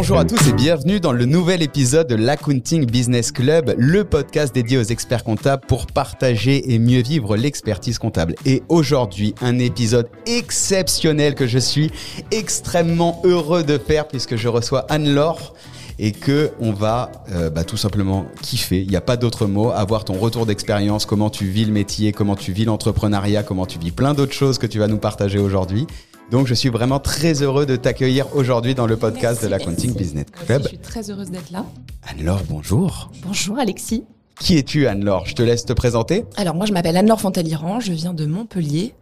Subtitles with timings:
[0.00, 4.54] Bonjour à tous et bienvenue dans le nouvel épisode de l'Accounting Business Club, le podcast
[4.54, 8.36] dédié aux experts comptables pour partager et mieux vivre l'expertise comptable.
[8.46, 11.90] Et aujourd'hui, un épisode exceptionnel que je suis
[12.30, 15.54] extrêmement heureux de faire puisque je reçois Anne-Laure
[15.98, 18.80] et que on va euh, bah, tout simplement kiffer.
[18.80, 19.72] Il n'y a pas d'autre mot.
[19.72, 23.80] Avoir ton retour d'expérience, comment tu vis le métier, comment tu vis l'entrepreneuriat, comment tu
[23.80, 25.88] vis plein d'autres choses que tu vas nous partager aujourd'hui.
[26.30, 30.26] Donc, je suis vraiment très heureux de t'accueillir aujourd'hui dans le podcast de l'Accounting Business
[30.30, 30.62] Club.
[30.64, 31.64] Je suis très heureuse d'être là.
[32.06, 33.10] Anne-Laure, bonjour.
[33.24, 34.04] Bonjour Alexis.
[34.38, 35.24] Qui es-tu, Anne-Laure?
[35.26, 36.24] Je te laisse te présenter.
[36.36, 38.94] Alors, moi, je m'appelle Anne-Laure Fontaliran, je viens de Montpellier.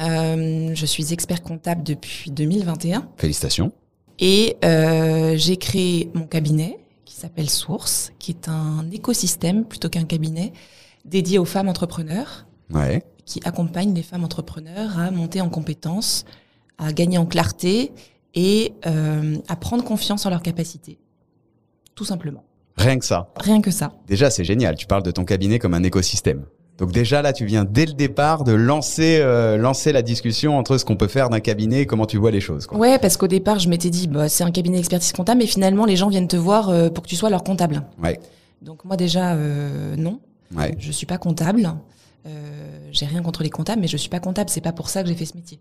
[0.00, 3.08] Euh, je suis expert comptable depuis 2021.
[3.16, 3.72] Félicitations.
[4.18, 10.04] Et euh, j'ai créé mon cabinet qui s'appelle Source, qui est un écosystème plutôt qu'un
[10.04, 10.52] cabinet
[11.06, 13.02] dédié aux femmes entrepreneurs, Ouais.
[13.24, 16.26] qui accompagne les femmes entrepreneurs à monter en compétences,
[16.78, 17.92] à gagner en clarté
[18.34, 20.98] et euh, à prendre confiance en leurs capacités.
[21.94, 22.44] Tout simplement.
[22.76, 23.30] Rien que ça.
[23.36, 23.92] Rien que ça.
[24.06, 24.76] Déjà, c'est génial.
[24.76, 26.44] Tu parles de ton cabinet comme un écosystème.
[26.76, 30.78] Donc déjà là, tu viens dès le départ de lancer euh, lancer la discussion entre
[30.78, 32.68] ce qu'on peut faire d'un cabinet et comment tu vois les choses.
[32.68, 32.78] Quoi.
[32.78, 35.86] Ouais, parce qu'au départ, je m'étais dit, bah, c'est un cabinet d'expertise comptable, mais finalement,
[35.86, 37.82] les gens viennent te voir euh, pour que tu sois leur comptable.
[38.00, 38.20] Ouais.
[38.62, 40.20] Donc moi déjà, euh, non,
[40.54, 40.76] Ouais.
[40.78, 41.68] je suis pas comptable.
[42.90, 44.50] J'ai rien contre les comptables, mais je suis pas comptable.
[44.50, 45.58] C'est pas pour ça que j'ai fait ce métier.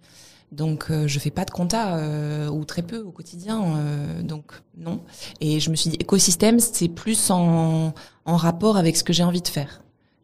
[0.52, 3.62] Donc euh, je fais pas de compta euh, ou très peu au quotidien.
[3.78, 5.02] euh, donc non.
[5.42, 7.94] Et je me suis dit écosystème, c'est plus en,
[8.26, 9.82] en rapport avec ce que j'ai envie de faire.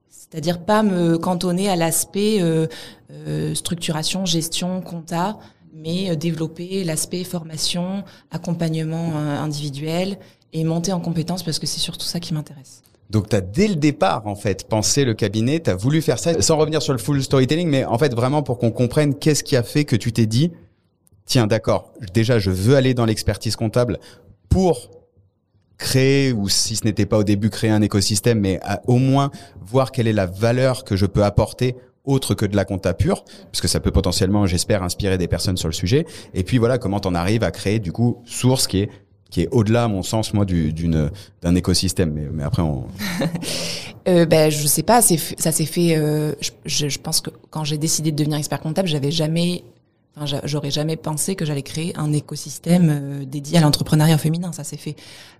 [0.09, 2.67] C'est-à-dire pas me cantonner à l'aspect euh,
[3.11, 5.37] euh, structuration, gestion, compta,
[5.73, 10.17] mais développer l'aspect formation, accompagnement individuel
[10.53, 12.83] et monter en compétences parce que c'est surtout ça qui m'intéresse.
[13.13, 16.17] Donc tu as dès le départ en fait pensé le cabinet, tu as voulu faire
[16.17, 19.43] ça sans revenir sur le full storytelling mais en fait vraiment pour qu'on comprenne qu'est-ce
[19.43, 20.51] qui a fait que tu t'es dit
[21.25, 23.99] tiens d'accord, déjà je veux aller dans l'expertise comptable
[24.49, 24.89] pour
[25.77, 29.29] créer ou si ce n'était pas au début créer un écosystème mais à, au moins
[29.61, 33.23] voir quelle est la valeur que je peux apporter autre que de la compta pure,
[33.45, 36.05] parce que ça peut potentiellement, j'espère, inspirer des personnes sur le sujet.
[36.33, 38.89] Et puis voilà, comment t'en arrives à créer du coup source qui est
[39.33, 41.09] qui est au-delà, à mon sens, moi, du- d'une
[41.41, 42.11] d'un écosystème.
[42.13, 42.85] Mais, mais après, on,
[44.07, 45.95] Euh, ben, je sais pas, ça s'est fait.
[45.97, 46.33] euh,
[46.65, 49.63] je, je, pense que quand j'ai décidé de devenir expert comptable, j'avais jamais,
[50.15, 54.51] enfin, j'a- j'aurais jamais pensé que j'allais créer un écosystème euh, dédié à l'entrepreneuriat féminin.
[54.51, 54.95] Ça s'est fait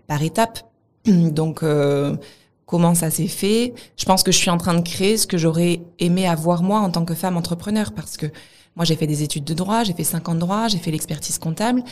[0.08, 0.60] par étapes.
[1.06, 2.16] Donc, euh,
[2.66, 3.74] comment ça s'est fait?
[3.98, 6.80] Je pense que je suis en train de créer ce que j'aurais aimé avoir moi
[6.80, 8.28] en tant que femme entrepreneur, parce que
[8.78, 10.90] moi, j'ai fait des études de droit, j'ai fait cinq ans de droit, j'ai fait
[10.92, 11.84] l'expertise comptable.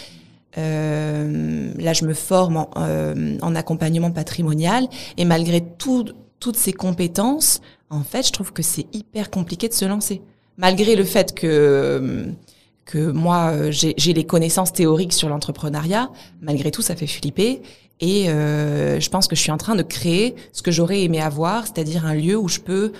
[0.57, 6.06] Euh, là, je me forme en, euh, en accompagnement patrimonial et malgré tout,
[6.39, 10.22] toutes ces compétences, en fait, je trouve que c'est hyper compliqué de se lancer.
[10.57, 12.34] Malgré le fait que
[12.85, 16.09] que moi euh, j'ai les connaissances théoriques sur l'entrepreneuriat,
[16.41, 17.62] malgré tout, ça fait flipper.
[18.01, 21.22] Et euh, je pense que je suis en train de créer ce que j'aurais aimé
[21.22, 22.91] avoir, c'est-à-dire un lieu où je peux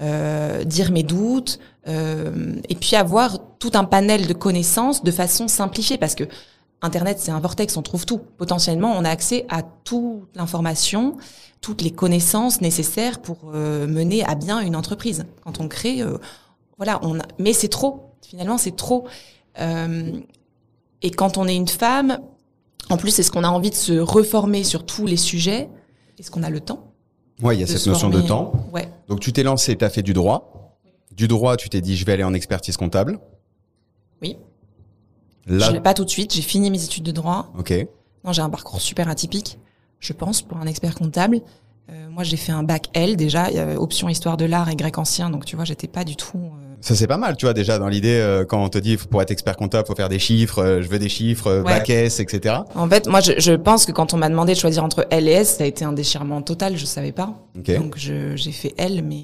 [0.00, 5.48] euh, dire mes doutes euh, et puis avoir tout un panel de connaissances de façon
[5.48, 6.24] simplifiée, parce que
[6.80, 8.18] Internet, c'est un vortex, on trouve tout.
[8.36, 11.16] Potentiellement, on a accès à toute l'information,
[11.60, 15.26] toutes les connaissances nécessaires pour euh, mener à bien une entreprise.
[15.44, 16.18] Quand on crée, euh,
[16.76, 18.14] voilà, on a, mais c'est trop.
[18.22, 19.06] Finalement, c'est trop.
[19.58, 20.20] Euh,
[21.02, 22.20] et quand on est une femme,
[22.90, 25.68] en plus, est-ce qu'on a envie de se reformer sur tous les sujets
[26.18, 26.92] Est-ce qu'on a le temps
[27.42, 28.52] ouais, il y a cette notion de temps.
[28.72, 28.88] Ouais.
[29.08, 30.76] Donc, tu t'es lancé, tu as fait du droit.
[31.12, 33.18] Du droit, tu t'es dit, je vais aller en expertise comptable.
[34.22, 34.36] Oui.
[35.48, 36.32] Là, Je l'ai pas tout de suite.
[36.34, 37.50] J'ai fini mes études de droit.
[37.58, 37.86] ok.
[38.24, 39.58] Non, j'ai un parcours super atypique,
[40.00, 41.40] je pense, pour un expert comptable.
[41.90, 44.98] Euh, moi, j'ai fait un bac L déjà, euh, option histoire de l'art et grec
[44.98, 46.36] ancien, donc tu vois, j'étais pas du tout.
[46.36, 48.98] euh, Ça, c'est pas mal, tu vois, déjà, dans l'idée, euh, quand on te dit,
[48.98, 51.62] pour être expert comptable, faut faire des chiffres, je veux des chiffres, Ouais.
[51.62, 52.56] bac S, etc.
[52.74, 55.26] En fait, moi, je, je pense que quand on m'a demandé de choisir entre L
[55.28, 56.76] et S, ça a été un déchirement total.
[56.76, 57.34] Je savais pas.
[57.54, 59.22] Donc, j'ai fait L, mais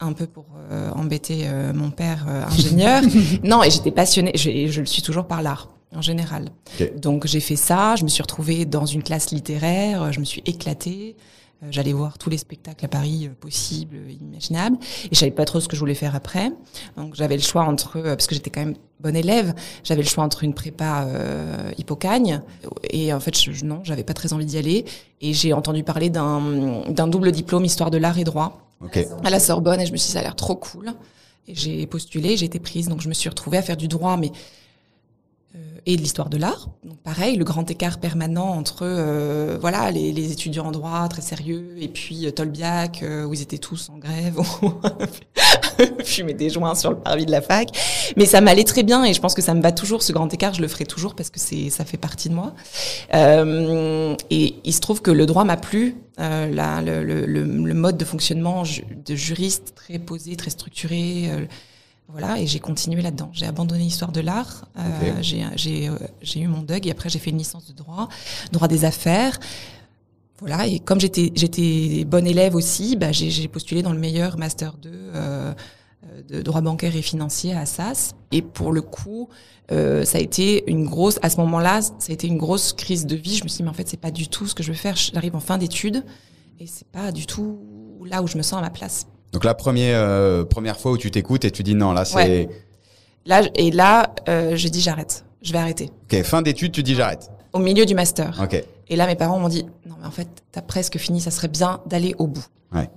[0.00, 3.02] un peu pour euh, embêter euh, mon père euh, ingénieur.
[3.42, 4.32] non, et j'étais passionnée.
[4.34, 6.50] Je, je le suis toujours par l'art en général.
[6.96, 7.96] Donc, j'ai fait ça.
[7.96, 10.12] Je me suis retrouvée dans une classe littéraire.
[10.12, 11.16] Je me suis éclatée.
[11.62, 15.44] Euh, J'allais voir tous les spectacles à Paris euh, possibles, imaginables, et je savais pas
[15.44, 16.52] trop ce que je voulais faire après.
[16.96, 20.08] Donc j'avais le choix entre, euh, parce que j'étais quand même bonne élève, j'avais le
[20.08, 22.42] choix entre une prépa euh, hippocagne
[22.90, 24.84] et en fait je, non, j'avais pas très envie d'y aller.
[25.20, 28.98] Et j'ai entendu parler d'un double diplôme histoire de l'art et droit Ok.
[29.24, 30.92] à la Sorbonne et je me suis dit ça a l'air trop cool.
[31.46, 34.16] Et j'ai postulé, j'ai été prise, donc je me suis retrouvée à faire du droit,
[34.16, 34.30] mais
[35.88, 36.68] et de l'histoire de l'art.
[37.02, 41.88] Pareil, le grand écart permanent entre euh, voilà les, étudiants en droit très sérieux et
[41.88, 44.38] puis euh, Tolbiac euh, où ils étaient tous en grève
[46.04, 47.70] fumer des joints sur le parvis de la fac.
[48.18, 50.02] Mais ça m'allait très bien et je pense que ça me va toujours.
[50.02, 52.52] Ce grand écart, je le ferai toujours parce que c'est ça fait partie de moi.
[54.30, 55.96] Et il se trouve que le droit m'a plu.
[56.18, 61.30] La, le, le, le, mode de fonctionnement de juriste très posé, très structuré.
[62.08, 63.30] Euh, voilà, et j'ai continué là-dedans.
[63.32, 64.68] J'ai abandonné l'histoire de l'art.
[64.78, 65.44] Euh, j'ai
[66.22, 68.08] j'ai eu mon DUG et après j'ai fait une licence de droit,
[68.52, 69.38] droit des affaires.
[70.40, 74.74] Voilà, et comme j'étais j'étais bonne élève aussi, bah, j'ai postulé dans le meilleur master
[74.78, 74.90] 2
[76.08, 78.14] euh, de droit bancaire et financier à Assas.
[78.30, 79.28] Et pour le coup,
[79.72, 81.18] euh, ça a été une grosse.
[81.22, 83.36] À ce moment-là, ça a été une grosse crise de vie.
[83.36, 84.78] Je me suis dit, mais en fait, c'est pas du tout ce que je veux
[84.78, 84.94] faire.
[84.96, 86.04] J'arrive en fin d'études
[86.60, 87.58] et c'est pas du tout
[88.04, 89.06] là où je me sens à ma place.
[89.32, 92.48] Donc la première euh, première fois où tu t'écoutes et tu dis non, là c'est.
[93.26, 95.24] Là et là, euh, je dis j'arrête.
[95.42, 95.90] Je vais arrêter.
[96.10, 97.30] Ok, fin d'études, tu dis j'arrête.
[97.52, 98.38] Au milieu du master.
[98.42, 98.62] Ok.
[98.90, 101.48] Et là, mes parents m'ont dit, non, mais en fait, t'as presque fini, ça serait
[101.48, 102.44] bien d'aller au bout.
[102.72, 102.88] Ouais.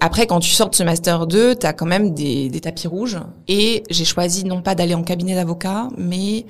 [0.00, 3.18] Après, quand tu sors de ce master 2, t'as quand même des, des tapis rouges.
[3.48, 6.46] Et j'ai choisi non pas d'aller en cabinet d'avocat, mais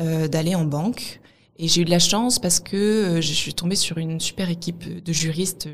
[0.00, 1.20] euh, d'aller en banque.
[1.58, 4.50] Et j'ai eu de la chance parce que euh, je suis tombée sur une super
[4.50, 5.68] équipe de juristes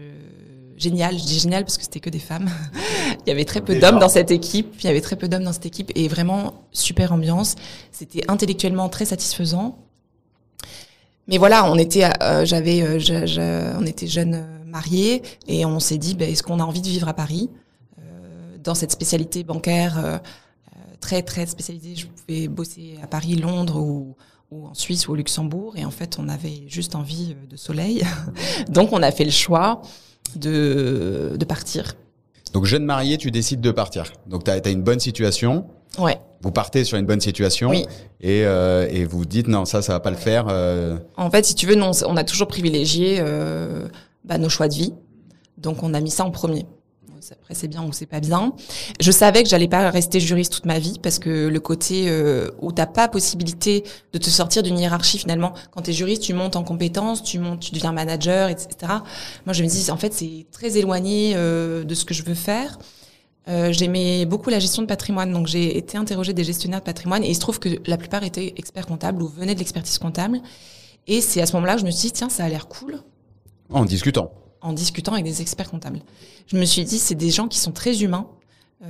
[0.83, 1.19] génial.
[1.19, 2.51] Je dis génial parce que c'était que des femmes.
[3.27, 4.75] il y avait très peu d'hommes dans cette équipe.
[4.81, 7.55] Il y avait très peu d'hommes dans cette équipe et vraiment super ambiance.
[7.93, 9.79] C'était intellectuellement très satisfaisant.
[11.29, 15.99] Mais voilà, on était, euh, j'avais, euh, on était jeunes euh, mariés et on s'est
[15.99, 17.51] dit, ben, est-ce qu'on a envie de vivre à Paris?
[18.63, 20.21] Dans cette spécialité bancaire
[21.01, 24.15] très très spécialisée Je pouvais bosser à Paris, Londres ou,
[24.53, 28.05] ou en Suisse ou au Luxembourg et en fait on avait juste envie de soleil.
[28.69, 29.83] Donc on a fait le choix
[30.37, 31.95] de, de partir.
[32.53, 34.13] Donc jeune marié, tu décides de partir.
[34.27, 35.67] Donc tu as, as, une bonne situation.
[35.99, 36.19] Ouais.
[36.41, 37.87] Vous partez sur une bonne situation oui.
[38.21, 40.47] et, euh, et vous dites non, ça, ça va pas le faire.
[40.49, 40.99] Euh...
[41.17, 43.87] En fait, si tu veux, non, on a toujours privilégié euh,
[44.25, 44.95] bah, nos choix de vie.
[45.59, 46.67] Donc on a mis ça en premier.
[47.31, 48.53] Après, c'est bien ou c'est pas bien.
[49.01, 52.51] Je savais que j'allais pas rester juriste toute ma vie parce que le côté euh,
[52.61, 55.53] où t'as pas possibilité de te sortir d'une hiérarchie finalement.
[55.71, 58.93] Quand t'es juriste, tu montes en compétences, tu montes, tu deviens manager, etc.
[59.47, 62.35] Moi, je me dis en fait c'est très éloigné euh, de ce que je veux
[62.35, 62.79] faire.
[63.49, 67.23] Euh, J'aimais beaucoup la gestion de patrimoine, donc j'ai été interrogée des gestionnaires de patrimoine
[67.25, 70.41] et il se trouve que la plupart étaient experts comptables ou venaient de l'expertise comptable.
[71.07, 73.01] Et c'est à ce moment-là que je me suis dit tiens ça a l'air cool.
[73.71, 76.01] En discutant en discutant avec des experts comptables.
[76.47, 78.27] Je me suis dit, c'est des gens qui sont très humains,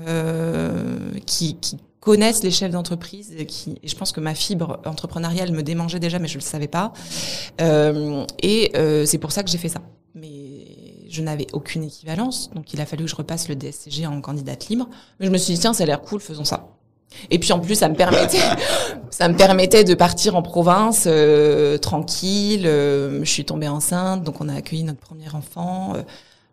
[0.06, 1.56] euh, qui,
[2.00, 6.18] connaissent les chefs d'entreprise, qui, et je pense que ma fibre entrepreneuriale me démangeait déjà,
[6.18, 6.92] mais je le savais pas.
[7.60, 9.82] Euh, et euh, c'est pour ça que j'ai fait ça.
[10.16, 10.66] Mais
[11.08, 14.68] je n'avais aucune équivalence, donc il a fallu que je repasse le DSCG en candidate
[14.68, 14.88] libre.
[15.20, 16.66] Mais je me suis dit, tiens, ça a l'air cool, faisons ça.
[17.30, 18.38] Et puis en plus, ça me permettait,
[19.10, 22.66] ça me permettait de partir en province euh, tranquille.
[22.66, 26.02] Euh, je suis tombée enceinte, donc on a accueilli notre premier enfant euh,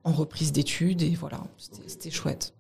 [0.04, 1.40] en reprise d'études et voilà,
[1.88, 2.54] c'était chouette.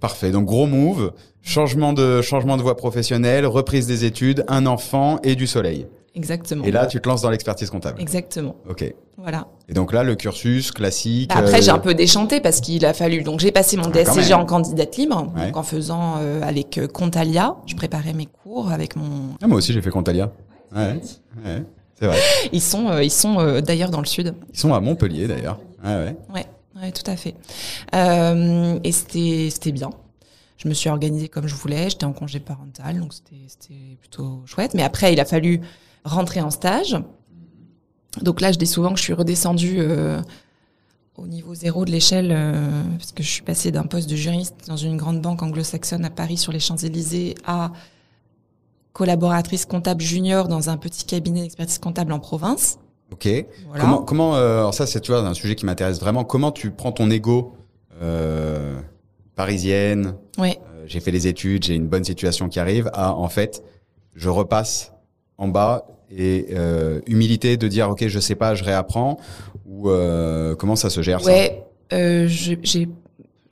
[0.00, 0.30] Parfait.
[0.30, 1.12] Donc gros move,
[1.42, 5.86] changement de changement de voie professionnelle, reprise des études, un enfant et du soleil.
[6.14, 6.64] Exactement.
[6.64, 8.00] Et là, tu te lances dans l'expertise comptable.
[8.00, 8.54] Exactement.
[8.68, 8.94] Ok.
[9.16, 9.48] Voilà.
[9.68, 11.30] Et donc là, le cursus classique.
[11.30, 11.62] Bah après, euh...
[11.62, 13.22] j'ai un peu déchanté parce qu'il a fallu.
[13.22, 15.46] Donc j'ai passé mon DSCG ah, en candidate libre, ouais.
[15.46, 17.56] donc en faisant euh, avec Contalia.
[17.66, 19.36] Je préparais mes cours avec mon.
[19.42, 20.30] Ah moi aussi, j'ai fait Contalia.
[20.74, 21.00] Ouais.
[21.44, 21.64] ouais.
[21.98, 22.18] C'est vrai.
[22.52, 24.34] Ils sont, euh, ils sont euh, d'ailleurs dans le sud.
[24.52, 25.60] Ils sont à Montpellier d'ailleurs.
[25.84, 26.16] Ouais, ouais.
[26.34, 26.46] Ouais,
[26.76, 27.34] ouais, tout à fait.
[27.94, 29.90] Euh, et c'était, c'était bien.
[30.56, 31.90] Je me suis organisée comme je voulais.
[31.90, 34.74] J'étais en congé parental, donc c'était, c'était plutôt chouette.
[34.74, 35.60] Mais après, il a fallu
[36.04, 36.96] rentrer en stage.
[38.22, 40.20] Donc là, je dis souvent que je suis redescendue euh,
[41.16, 44.54] au niveau zéro de l'échelle, euh, parce que je suis passée d'un poste de juriste
[44.68, 47.72] dans une grande banque anglo-saxonne à Paris sur les Champs-Élysées à
[48.92, 52.78] collaboratrice comptable junior dans un petit cabinet d'expertise comptable en province.
[53.12, 53.28] Ok.
[53.68, 53.84] Voilà.
[53.84, 56.24] Comment, comment euh, alors ça c'est tu vois un sujet qui m'intéresse vraiment.
[56.24, 57.54] Comment tu prends ton ego
[58.00, 58.80] euh,
[59.34, 60.14] parisienne?
[60.38, 60.52] Euh,
[60.86, 62.90] J'ai fait les études, j'ai une bonne situation qui arrive.
[62.92, 63.62] À en fait,
[64.14, 64.92] je repasse
[65.38, 69.18] en bas et euh, humilité de dire ok je sais pas, je réapprends
[69.66, 72.88] ou euh, comment ça se gère ouais, ça euh, j'ai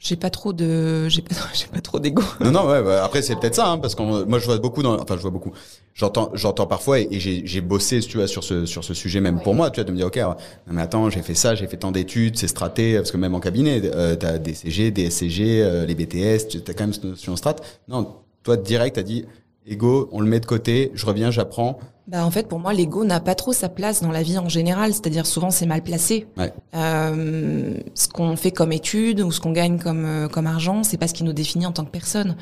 [0.03, 2.23] j'ai pas trop de j'ai pas j'ai pas trop d'ego.
[2.41, 4.83] Non non ouais, bah, après c'est peut-être ça hein, parce que moi je vois beaucoup
[4.83, 5.53] dans enfin je vois beaucoup.
[5.95, 9.37] J'entends j'entends parfois et, et j'ai bossé tu vois sur ce sur ce sujet même
[9.37, 9.43] ouais.
[9.43, 10.35] pour moi tu vois de me dire OK non
[10.73, 13.41] mais attends, j'ai fait ça, j'ai fait tant d'études, c'est straté parce que même en
[13.41, 16.93] cabinet euh, tu as des CG, des SCG, euh, les BTS, tu as quand même
[16.93, 17.57] cette notion strat.
[17.87, 19.25] Non, toi direct tu dit
[19.67, 21.79] ego, on le met de côté, je reviens, j'apprends.
[22.09, 24.49] Bah en fait, pour moi, l'ego n'a pas trop sa place dans la vie en
[24.49, 24.93] général.
[24.93, 26.27] C'est-à-dire souvent c'est mal placé.
[26.37, 26.53] Ouais.
[26.75, 30.99] Euh, ce qu'on fait comme étude ou ce qu'on gagne comme euh, comme argent, c'est
[30.99, 32.37] pas ce qui nous définit en tant que personne.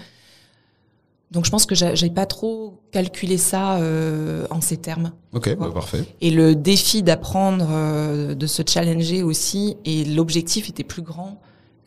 [1.31, 5.13] Donc je pense que j'ai pas trop calculé ça euh, en ces termes.
[5.33, 6.05] Ok, bah, parfait.
[6.21, 11.41] Et le défi d'apprendre, euh, de se challenger aussi, et l'objectif était plus grand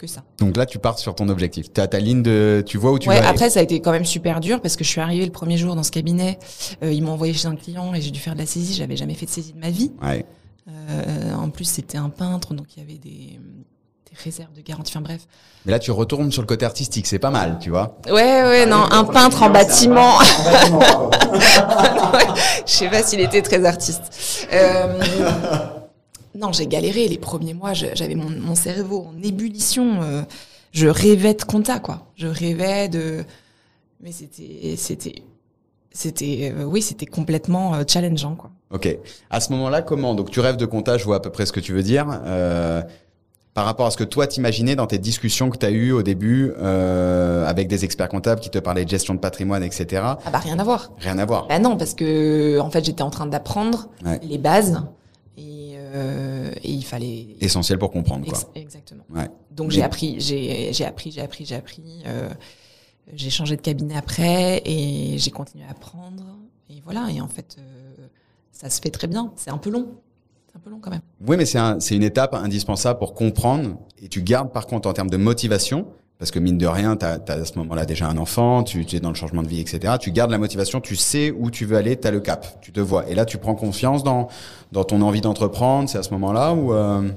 [0.04, 0.24] que ça.
[0.38, 1.72] Donc là, tu pars sur ton objectif.
[1.72, 3.30] Tu as ta ligne de, tu vois où tu ouais, vas.
[3.30, 5.58] Après, ça a été quand même super dur parce que je suis arrivée le premier
[5.58, 6.38] jour dans ce cabinet.
[6.84, 8.74] Euh, ils m'ont envoyé chez un client et j'ai dû faire de la saisie.
[8.74, 9.92] J'avais jamais fait de saisie de ma vie.
[10.02, 10.26] Ouais.
[10.68, 14.92] Euh, en plus, c'était un peintre, donc il y avait des, des réserves de garantie.
[14.94, 15.28] Enfin bref.
[15.66, 17.08] Mais là, tu retournes sur le côté artistique.
[17.08, 17.98] C'est pas mal, tu vois.
[18.08, 20.20] Ouais, ouais, non, un peintre en bâtiment.
[22.66, 24.48] Je sais pas s'il était très artiste.
[24.52, 25.00] Euh,
[26.36, 27.74] non, j'ai galéré les premiers mois.
[27.74, 30.02] J'avais mon, mon cerveau en ébullition.
[30.02, 30.22] euh,
[30.72, 32.08] je rêvais de compta, quoi.
[32.16, 33.24] Je rêvais de.
[34.02, 35.16] Mais c'était, c'était,
[35.92, 38.50] c'était, euh, oui, c'était complètement euh, challengeant, quoi.
[38.72, 38.98] Ok.
[39.30, 40.16] À ce moment-là, comment?
[40.16, 42.08] Donc, tu rêves de comptage, je vois à peu près ce que tu veux dire.
[43.54, 46.02] Par rapport à ce que toi t'imaginais dans tes discussions que tu as eues au
[46.02, 50.02] début avec des experts comptables qui te parlaient de gestion de patrimoine, etc.
[50.04, 50.92] Ah bah rien à voir.
[50.98, 51.46] Rien à voir.
[51.48, 54.20] Bah non, parce que en fait, j'étais en train d'apprendre Ouais.
[54.24, 54.82] les bases
[55.94, 57.36] euh, et il fallait.
[57.40, 58.38] Essentiel pour comprendre, quoi.
[58.38, 59.04] Ex- exactement.
[59.10, 59.30] Ouais.
[59.52, 62.04] Donc j'ai appris, j'ai appris, j'ai appris, j'ai appris.
[62.06, 62.30] euh,
[63.14, 66.24] j'ai changé de cabinet après et j'ai continué à apprendre.
[66.70, 67.10] Et voilà.
[67.12, 68.08] Et en fait, euh,
[68.52, 69.32] ça se fait très bien.
[69.36, 69.90] C'est un peu long.
[70.48, 71.02] C'est un peu long quand même.
[71.28, 73.78] Oui, mais c'est un, c'est une étape indispensable pour comprendre.
[74.02, 75.88] Et tu gardes par contre en termes de motivation,
[76.20, 79.00] parce que mine de rien, tu as, à ce moment-là déjà un enfant, tu, es
[79.00, 79.96] dans le changement de vie, etc.
[80.00, 82.72] Tu gardes la motivation, tu sais où tu veux aller, tu as le cap, tu
[82.72, 83.10] te vois.
[83.10, 84.30] Et là, tu prends confiance dans,
[84.72, 85.90] dans ton envie d'entreprendre.
[85.90, 86.74] C'est à ce moment-là où...
[86.74, 87.10] euh,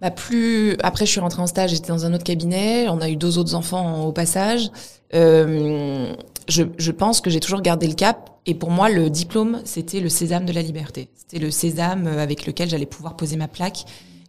[0.00, 1.70] Bah plus après, je suis rentrée en stage.
[1.70, 2.88] J'étais dans un autre cabinet.
[2.88, 4.70] On a eu deux autres enfants au passage.
[5.14, 6.12] Euh,
[6.48, 8.30] je, je pense que j'ai toujours gardé le cap.
[8.46, 11.08] Et pour moi, le diplôme, c'était le sésame de la liberté.
[11.16, 13.84] C'était le sésame avec lequel j'allais pouvoir poser ma plaque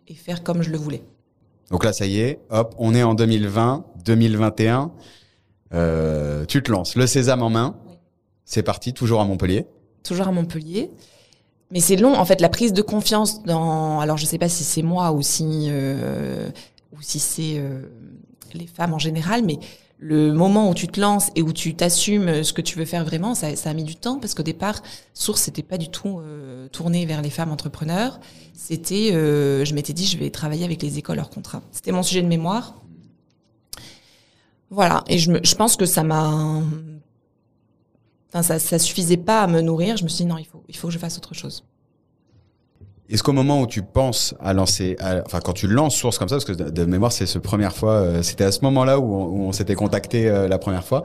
[0.07, 1.03] et faire comme je le voulais.
[1.71, 4.91] Donc là, ça y est, hop, on est en 2020, 2021.
[5.73, 7.75] Euh, tu te lances, le sésame en main.
[7.87, 7.95] Oui.
[8.45, 9.65] C'est parti, toujours à Montpellier.
[10.03, 10.91] toujours à Montpellier.
[11.71, 13.99] Mais c'est long, en fait, la prise de confiance dans.
[13.99, 16.49] Alors, je sais pas si c'est moi ou si euh,
[16.93, 17.81] ou si c'est euh,
[18.53, 19.59] les femmes en général, mais
[19.99, 23.03] le moment où tu te lances et où tu t'assumes ce que tu veux faire
[23.03, 24.81] vraiment, ça, a mis du temps parce qu'au départ,
[25.13, 28.19] Source c'était pas du tout euh, tourné vers les femmes entrepreneurs.
[28.53, 31.61] C'était, euh, je m'étais dit, je vais travailler avec les écoles hors contrat.
[31.71, 32.75] C'était mon sujet de mémoire.
[34.69, 36.61] Voilà, et je, je pense que ça m'a
[38.29, 39.97] Enfin, ça, ça suffisait pas à me nourrir.
[39.97, 41.63] Je me suis dit non, il faut, il faut que je fasse autre chose.
[43.09, 46.27] Est-ce qu'au moment où tu penses à lancer, à- enfin quand tu lances Source comme
[46.27, 49.13] ça, parce que de, mémoire c'est ce première fois, euh, c'était à ce moment-là où
[49.13, 51.03] on, s'était contacté euh, la première fois,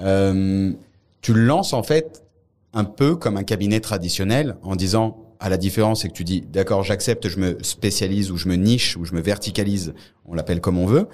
[0.00, 0.72] euh,
[1.20, 2.24] tu lances en fait
[2.72, 6.40] un peu comme un cabinet traditionnel en disant, à la différence c'est que tu dis,
[6.40, 9.94] d'accord, j'accepte, je me spécialise ou je me niche ou je me verticalise,
[10.26, 11.06] on l'appelle comme on veut,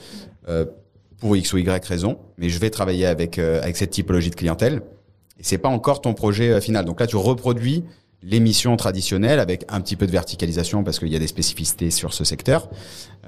[0.49, 0.65] euh,
[1.19, 4.35] pour x ou y raison, mais je vais travailler avec euh, avec cette typologie de
[4.35, 4.83] clientèle.
[5.39, 6.85] Et c'est pas encore ton projet euh, final.
[6.85, 7.85] Donc là, tu reproduis
[8.23, 12.13] l'émission traditionnelle avec un petit peu de verticalisation parce qu'il y a des spécificités sur
[12.13, 12.69] ce secteur.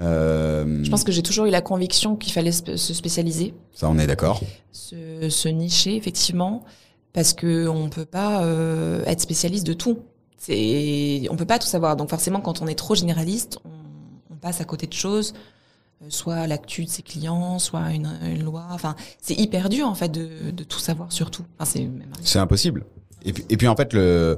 [0.01, 3.97] Euh, Je pense que j'ai toujours eu la conviction qu'il fallait se spécialiser, ça, on
[3.97, 4.41] est d'accord.
[4.71, 6.63] se, se nicher effectivement,
[7.11, 9.99] parce que on peut pas euh, être spécialiste de tout.
[10.37, 11.95] C'est, on peut pas tout savoir.
[11.95, 13.69] Donc forcément, quand on est trop généraliste, on,
[14.33, 15.33] on passe à côté de choses,
[16.01, 18.67] euh, soit l'actu de ses clients, soit une, une loi.
[18.71, 21.45] Enfin, c'est hyper dur en fait de, de tout savoir sur tout.
[21.57, 21.89] Enfin, c'est
[22.23, 22.83] C'est impossible.
[23.25, 24.37] Et puis, et puis en fait, le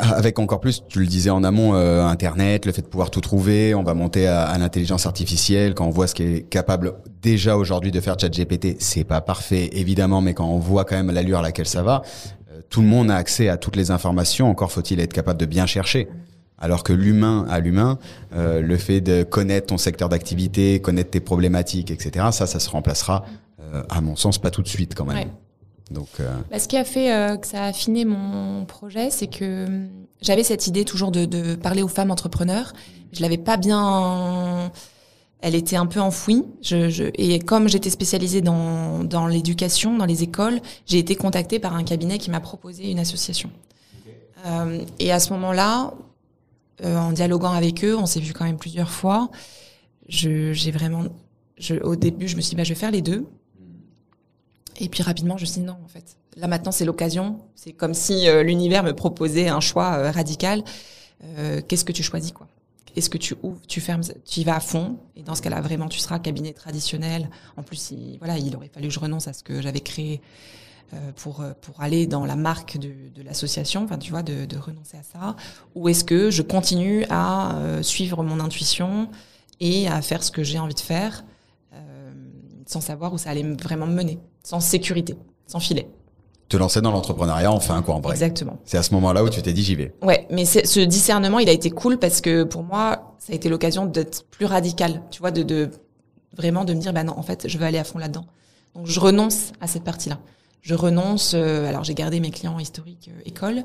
[0.00, 3.20] avec encore plus, tu le disais en amont, euh, Internet, le fait de pouvoir tout
[3.20, 5.74] trouver, on va monter à, à l'intelligence artificielle.
[5.74, 9.70] Quand on voit ce qui est capable déjà aujourd'hui de faire ChatGPT, c'est pas parfait
[9.72, 12.02] évidemment, mais quand on voit quand même l'allure à laquelle ça va,
[12.50, 14.48] euh, tout le monde a accès à toutes les informations.
[14.48, 16.08] Encore faut-il être capable de bien chercher.
[16.58, 17.98] Alors que l'humain à l'humain,
[18.34, 22.70] euh, le fait de connaître ton secteur d'activité, connaître tes problématiques, etc., ça, ça se
[22.70, 23.24] remplacera,
[23.60, 25.16] euh, à mon sens, pas tout de suite quand même.
[25.16, 25.28] Ouais.
[25.92, 29.26] Donc, euh, Bah, ce qui a fait euh, que ça a affiné mon projet, c'est
[29.26, 29.88] que hum,
[30.20, 32.72] j'avais cette idée toujours de, de parler aux femmes entrepreneurs.
[33.12, 34.72] Je l'avais pas bien.
[35.40, 36.44] Elle était un peu enfouie.
[36.62, 41.58] Je, je, et comme j'étais spécialisée dans, dans l'éducation, dans les écoles, j'ai été contactée
[41.58, 43.50] par un cabinet qui m'a proposé une association.
[44.46, 45.94] Euh, et à ce moment-là,
[46.84, 49.30] en dialoguant avec eux, on s'est vu quand même plusieurs fois.
[50.08, 51.04] J'ai vraiment,
[51.58, 53.26] je, au début, je me suis dit, bah, je vais faire les deux.
[54.82, 56.16] Et puis rapidement, je me suis non, en fait.
[56.36, 57.38] Là maintenant, c'est l'occasion.
[57.54, 60.64] C'est comme si euh, l'univers me proposait un choix euh, radical.
[61.38, 62.48] Euh, Qu'est-ce que tu choisis, quoi?
[62.96, 64.98] Est-ce que tu ouvres, tu fermes, tu y vas à fond?
[65.14, 67.30] Et dans ce cas-là, vraiment, tu seras cabinet traditionnel.
[67.56, 70.20] En plus, il, voilà, il aurait fallu que je renonce à ce que j'avais créé
[71.16, 72.92] pour pour aller dans la marque de,
[73.24, 73.84] l'association.
[73.84, 75.36] Enfin, tu vois, de, renoncer à ça.
[75.74, 79.08] Ou est-ce que je continue à suivre mon intuition
[79.58, 81.24] et à faire ce que j'ai envie de faire
[82.72, 85.88] sans savoir où ça allait me- vraiment me mener, sans sécurité, sans filet.
[86.48, 88.12] te lancer dans l'entrepreneuriat, enfin quoi en vrai.
[88.12, 88.58] Exactement.
[88.64, 89.94] C'est à ce moment-là où tu t'es dit j'y vais.
[90.02, 93.48] Ouais, mais ce discernement, il a été cool parce que pour moi, ça a été
[93.48, 95.70] l'occasion d'être plus radical, tu vois, de, de
[96.36, 98.26] vraiment de me dire, bah non, en fait, je veux aller à fond là-dedans.
[98.74, 100.18] Donc je renonce à cette partie-là.
[100.60, 101.32] Je renonce.
[101.34, 103.64] Euh, alors j'ai gardé mes clients historiques euh, école,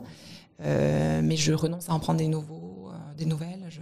[0.63, 3.65] euh, mais je renonce à en prendre des nouveaux, des nouvelles.
[3.69, 3.81] Je,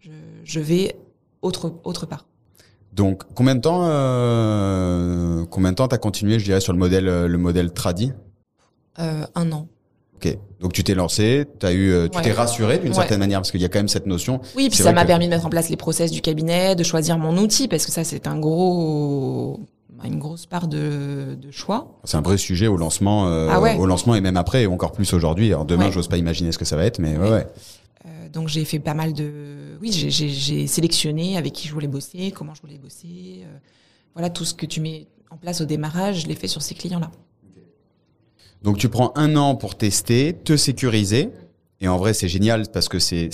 [0.00, 0.10] je,
[0.44, 0.96] je, vais
[1.42, 2.26] autre autre part.
[2.94, 3.80] Donc combien de temps
[5.50, 8.12] combien de temps t'as continué, je dirais, sur le modèle le modèle tradi
[8.96, 9.68] Un an.
[10.16, 13.60] Ok, donc tu t'es lancé, as eu, tu t'es rassuré d'une certaine manière parce qu'il
[13.60, 14.40] y a quand même cette notion.
[14.56, 17.18] Oui, puis ça m'a permis de mettre en place les process du cabinet, de choisir
[17.18, 19.60] mon outil parce que ça c'est un gros
[20.04, 21.98] une grosse part de, de choix.
[22.04, 24.92] C'est un vrai sujet au lancement, euh, ah au lancement et même après, et encore
[24.92, 25.48] plus aujourd'hui.
[25.48, 27.30] Alors demain, j'ose pas imaginer ce que ça va être, mais ouais.
[27.30, 27.46] ouais.
[28.06, 32.32] Euh, donc j'ai fait pas mal de, oui, j'ai sélectionné avec qui je voulais bosser,
[32.32, 33.42] comment je voulais bosser.
[33.44, 33.58] Euh,
[34.14, 36.74] voilà, tout ce que tu mets en place au démarrage, je l'ai fait sur ces
[36.74, 37.10] clients-là.
[38.62, 41.30] Donc tu prends un an pour tester, te sécuriser.
[41.80, 43.30] Et en vrai, c'est génial parce que c'est,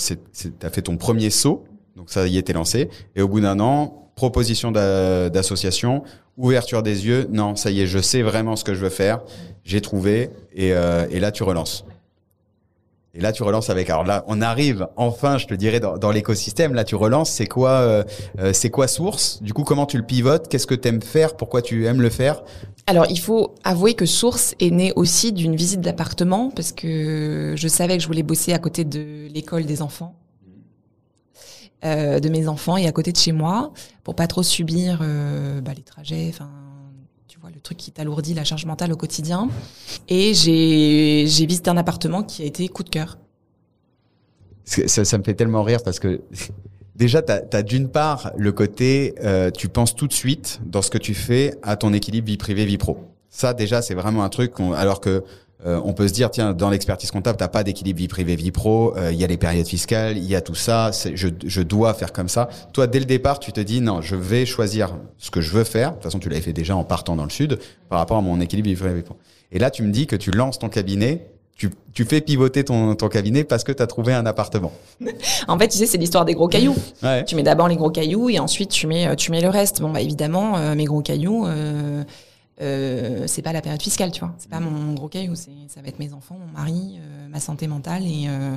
[0.59, 1.63] t'as fait ton premier saut.
[1.95, 2.89] Donc ça y était lancé.
[3.15, 6.03] Et au bout d'un an, proposition d'association,
[6.37, 9.21] ouverture des yeux, non, ça y est, je sais vraiment ce que je veux faire,
[9.63, 11.85] j'ai trouvé, et, euh, et, là tu relances.
[13.13, 16.73] Et là tu relances avec, alors là on arrive enfin, je te dirais, dans, l'écosystème,
[16.73, 18.03] là tu relances, c'est quoi, euh,
[18.39, 19.41] euh c'est quoi Source?
[19.41, 20.47] Du coup, comment tu le pivotes?
[20.47, 21.35] Qu'est-ce que tu aimes faire?
[21.35, 22.43] Pourquoi tu aimes le faire?
[22.87, 27.67] Alors, il faut avouer que Source est né aussi d'une visite d'appartement parce que je
[27.67, 30.15] savais que je voulais bosser à côté de l'école des enfants
[31.83, 35.61] euh, de mes enfants et à côté de chez moi pour pas trop subir euh,
[35.61, 36.49] bah, les trajets, enfin
[37.61, 39.49] truc qui t'alourdit la charge mentale au quotidien.
[40.09, 43.17] Et j'ai visité un appartement qui a été coup de cœur.
[44.65, 46.21] Ça, ça me fait tellement rire parce que
[46.95, 50.89] déjà tu as, d'une part le côté euh, tu penses tout de suite dans ce
[50.89, 52.97] que tu fais à ton équilibre vie privée vie pro.
[53.29, 55.23] Ça déjà c'est vraiment un truc alors que
[55.65, 58.51] euh, on peut se dire tiens dans l'expertise comptable t'as pas d'équilibre vie privée vie
[58.51, 61.61] pro il euh, y a les périodes fiscales il y a tout ça je, je
[61.61, 64.97] dois faire comme ça toi dès le départ tu te dis non je vais choisir
[65.17, 67.25] ce que je veux faire de toute façon tu l'avais fait déjà en partant dans
[67.25, 69.17] le sud par rapport à mon équilibre vie privée vie pro
[69.51, 71.27] et là tu me dis que tu lances ton cabinet
[71.61, 74.71] tu, tu fais pivoter ton, ton cabinet parce que tu as trouvé un appartement.
[75.47, 76.75] en fait, tu sais, c'est l'histoire des gros cailloux.
[77.03, 77.23] Ouais.
[77.25, 79.81] Tu mets d'abord les gros cailloux et ensuite tu mets, tu mets le reste.
[79.81, 82.03] Bon, bah évidemment, euh, mes gros cailloux, euh,
[82.61, 84.33] euh, c'est pas la période fiscale, tu vois.
[84.37, 87.67] C'est pas mon gros caillou, ça va être mes enfants, mon mari, euh, ma santé
[87.67, 88.55] mentale et euh,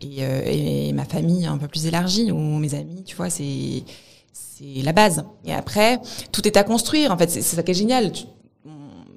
[0.00, 3.30] et, euh, et, ma famille un peu plus élargie ou mes amis, tu vois.
[3.30, 3.84] C'est
[4.32, 5.24] c'est la base.
[5.44, 6.00] Et après,
[6.30, 7.10] tout est à construire.
[7.10, 8.12] En fait, c'est ça qui est génial.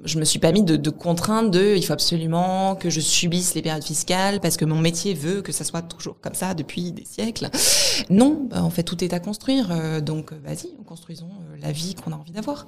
[0.06, 3.54] je me suis pas mis de, de contraintes de il faut absolument que je subisse
[3.54, 6.92] les périodes fiscales parce que mon métier veut que ça soit toujours comme ça depuis
[6.92, 7.50] des siècles.
[8.10, 10.02] Non, bah, en fait tout est à construire.
[10.02, 11.30] donc vas-y, construisons
[11.62, 12.66] la vie qu'on a envie d'avoir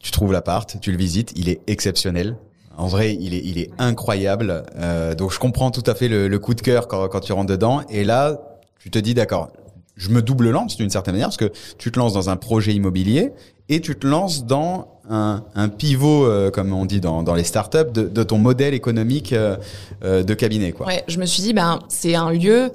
[0.00, 2.36] tu trouves l'appart, tu le visites, il est exceptionnel.
[2.76, 4.64] En vrai, il est, il est incroyable.
[4.76, 7.32] Euh, donc, je comprends tout à fait le, le coup de cœur quand, quand, tu
[7.32, 7.82] rentres dedans.
[7.90, 8.40] Et là,
[8.78, 9.50] tu te dis, d'accord,
[9.96, 12.72] je me double lance d'une certaine manière parce que tu te lances dans un projet
[12.72, 13.32] immobilier
[13.68, 17.44] et tu te lances dans un, un pivot, euh, comme on dit dans, dans les
[17.44, 19.56] startups, de, de ton modèle économique euh,
[20.02, 20.72] euh, de cabinet.
[20.72, 20.86] Quoi.
[20.86, 22.72] Ouais, je me suis dit, ben, c'est un lieu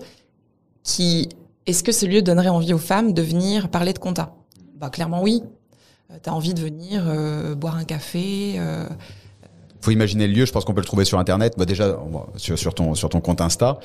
[0.83, 1.29] qui.
[1.65, 4.35] Est-ce que ce lieu donnerait envie aux femmes de venir parler de compta?
[4.77, 5.41] Bah, clairement oui.
[6.11, 8.55] Euh, tu as envie de venir euh, boire un café.
[8.57, 8.87] Euh,
[9.85, 10.45] faut imaginer le lieu.
[10.45, 11.53] Je pense qu'on peut le trouver sur internet.
[11.57, 11.97] Bah déjà
[12.37, 13.79] sur, sur ton sur ton compte Insta,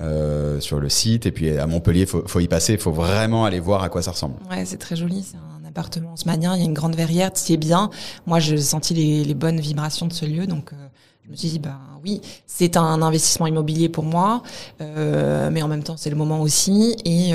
[0.00, 2.74] euh, sur le site, et puis à Montpellier, faut, faut y passer.
[2.74, 4.34] Il faut vraiment aller voir à quoi ça ressemble.
[4.50, 5.24] Ouais, c'est très joli.
[5.24, 6.54] C'est un appartement haussmannien.
[6.54, 7.32] Il y a une grande verrière.
[7.32, 7.90] Tu es bien.
[8.26, 10.72] Moi, j'ai senti les, les, bonnes vibrations de ce lieu, donc.
[10.72, 10.76] Euh,
[11.24, 14.44] je me suis dit, bah oui, c'est un investissement immobilier pour moi,
[14.80, 16.94] euh, mais en même temps, c'est le moment aussi.
[17.04, 17.32] Et,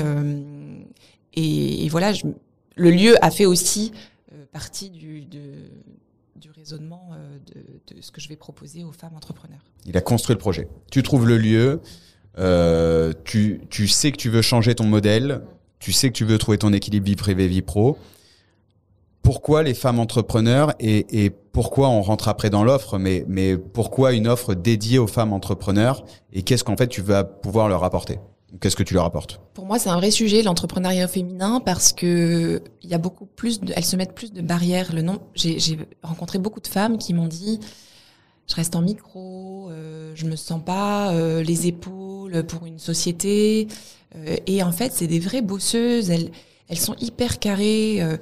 [1.34, 2.22] et, et, voilà, je,
[2.74, 3.92] le lieu a fait aussi
[4.52, 5.22] partie du,
[6.36, 7.38] du raisonnement euh,
[7.94, 9.64] de, ce que je vais proposer aux femmes entrepreneurs.
[9.86, 10.68] Il a construit le projet.
[10.90, 11.80] Tu trouves le lieu,
[12.38, 15.42] euh, tu, tu sais que tu veux changer ton modèle,
[15.78, 17.98] tu sais que tu veux trouver ton équilibre vie privée, vie pro.
[19.22, 24.12] Pourquoi les femmes entrepreneurs et, et pourquoi on rentre après dans l'offre, mais, mais pourquoi
[24.12, 28.18] une offre dédiée aux femmes entrepreneurs et qu'est-ce qu'en fait tu vas pouvoir leur apporter?
[28.60, 29.40] Qu'est-ce que tu leur apportes?
[29.54, 33.60] Pour moi, c'est un vrai sujet l'entrepreneuriat féminin parce que il y a beaucoup plus,
[33.74, 34.92] elles se mettent plus de barrières.
[34.92, 37.60] Le nom, j'ai rencontré beaucoup de femmes qui m'ont dit,
[38.48, 43.68] je reste en micro, euh, je me sens pas euh, les épaules pour une société.
[44.16, 46.10] Euh, et en fait, c'est des vraies bosseuses.
[46.10, 46.30] Elles,
[46.68, 48.02] elles sont hyper carrées.
[48.02, 48.16] Euh,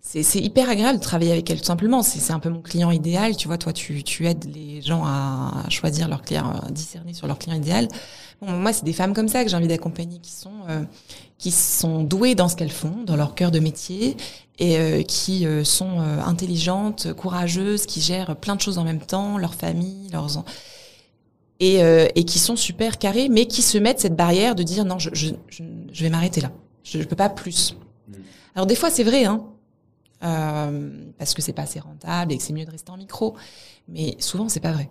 [0.00, 2.02] c'est hyper agréable de travailler avec elles tout simplement.
[2.02, 3.36] C'est un peu mon client idéal.
[3.36, 7.26] Tu vois, toi, tu, tu aides les gens à choisir leur client, à discerner sur
[7.26, 7.88] leur client idéal.
[8.40, 10.82] Bon, moi, c'est des femmes comme ça que j'ai envie d'accompagner, qui sont euh,
[11.38, 14.16] qui sont douées dans ce qu'elles font, dans leur cœur de métier,
[14.58, 19.38] et euh, qui euh, sont intelligentes, courageuses, qui gèrent plein de choses en même temps,
[19.38, 20.44] leur famille, leurs
[21.60, 21.78] et,
[22.14, 25.10] et qui sont super carrées, mais qui se mettent cette barrière de dire non, je,
[25.12, 26.50] je, je vais m'arrêter là.
[26.82, 27.76] Je ne peux pas plus.
[28.54, 29.44] Alors des fois c'est vrai, hein,
[30.20, 33.34] parce que c'est pas assez rentable et que c'est mieux de rester en micro,
[33.88, 34.90] mais souvent c'est pas vrai.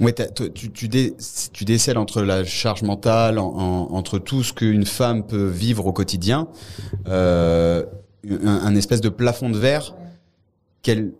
[0.00, 1.14] Ouais, tu, tu, dé,
[1.52, 5.92] tu décèles entre la charge mentale, en, entre tout ce qu'une femme peut vivre au
[5.92, 6.48] quotidien,
[7.08, 7.82] euh,
[8.44, 9.94] un, espèce de plafond de verre
[10.82, 11.12] qu'elle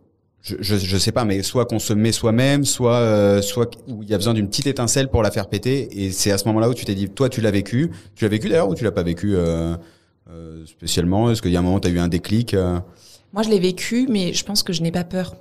[0.43, 4.09] je, je, sais pas, mais soit qu'on se met soi-même, soit euh, soit où il
[4.09, 6.05] y a besoin d'une petite étincelle pour la faire péter.
[6.05, 7.91] Et c'est à ce moment-là où tu t'es dit, toi, tu l'as vécu.
[8.15, 9.75] Tu l'as vécu d'ailleurs ou tu l'as pas vécu euh,
[10.31, 11.31] euh, spécialement?
[11.33, 14.07] Est-ce qu'il y a un moment, tu as eu un déclic Moi, je l'ai vécu,
[14.09, 15.35] mais je pense que je n'ai pas peur.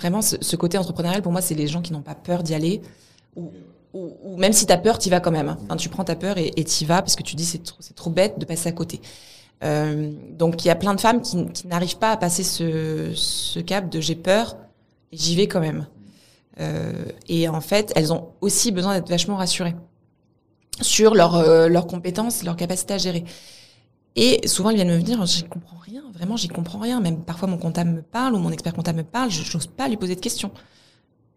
[0.00, 2.80] Vraiment, ce, côté entrepreneurial, pour moi, c'est les gens qui n'ont pas peur d'y aller.
[3.36, 3.50] Ou,
[4.36, 5.56] même si tu as peur, tu vas quand même.
[5.64, 7.78] Enfin, tu prends ta peur et tu y vas parce que tu dis c'est trop,
[7.80, 9.00] c'est trop bête de passer à côté.
[9.62, 13.90] Euh, donc il y a plein de femmes qui, n'arrivent pas à passer ce, cap
[13.90, 14.56] de j'ai peur
[15.12, 15.86] et j'y vais quand même.
[16.60, 16.92] Euh,
[17.28, 19.74] et en fait, elles ont aussi besoin d'être vachement rassurées
[20.80, 23.24] sur leurs euh, compétences, leur capacité à gérer.
[24.16, 27.00] Et souvent, elles viennent me dire, j'y comprends rien, vraiment, j'y comprends rien.
[27.00, 29.88] Même parfois, mon comptable me parle ou mon expert comptable me parle, je n'ose pas
[29.88, 30.50] lui poser de questions.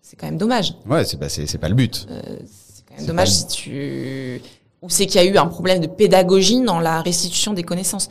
[0.01, 0.75] C'est quand même dommage.
[0.85, 2.07] Ouais, c'est pas, c'est, pas le but.
[2.09, 4.41] Euh, c'est quand même dommage si tu
[4.83, 8.09] ou c'est qu'il y a eu un problème de pédagogie dans la restitution des connaissances.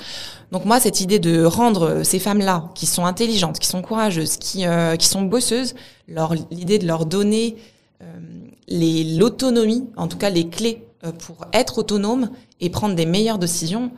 [0.52, 4.66] Donc moi, cette idée de rendre ces femmes-là, qui sont intelligentes, qui sont courageuses, qui,
[4.66, 5.74] euh, qui sont bosseuses,
[6.08, 7.56] leur l'idée de leur donner
[8.02, 8.06] euh,
[8.68, 13.38] les l'autonomie, en tout cas les clés euh, pour être autonome et prendre des meilleures
[13.38, 13.92] décisions,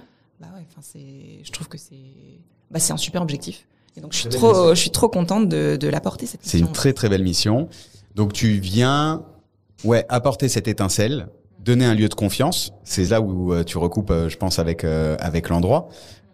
[0.85, 3.67] c'est, je trouve que c'est, bah c'est un super objectif.
[3.97, 6.73] Et donc je suis trop, je suis trop contente de, de l'apporter cette C'est une
[6.73, 7.69] très très belle mission.
[8.15, 9.25] Donc tu viens,
[9.85, 11.29] ouais, apporter cette étincelle
[11.65, 12.73] donner un lieu de confiance.
[12.85, 15.89] C'est là où euh, tu recoupes, euh, je pense, avec euh, avec l'endroit.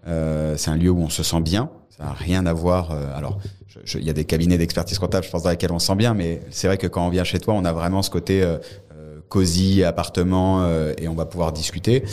[0.05, 1.71] c'est un lieu où on se sent bien.
[1.97, 2.93] Ça n'a rien à voir.
[3.15, 3.39] alors,
[3.95, 6.15] il y a des cabinets d'expertise comptable, je pense, dans lesquels on se sent bien,
[6.15, 8.43] mais c'est vrai que quand on vient chez toi, on a vraiment ce côté
[9.29, 12.05] cosy, appartement, et on va pouvoir discuter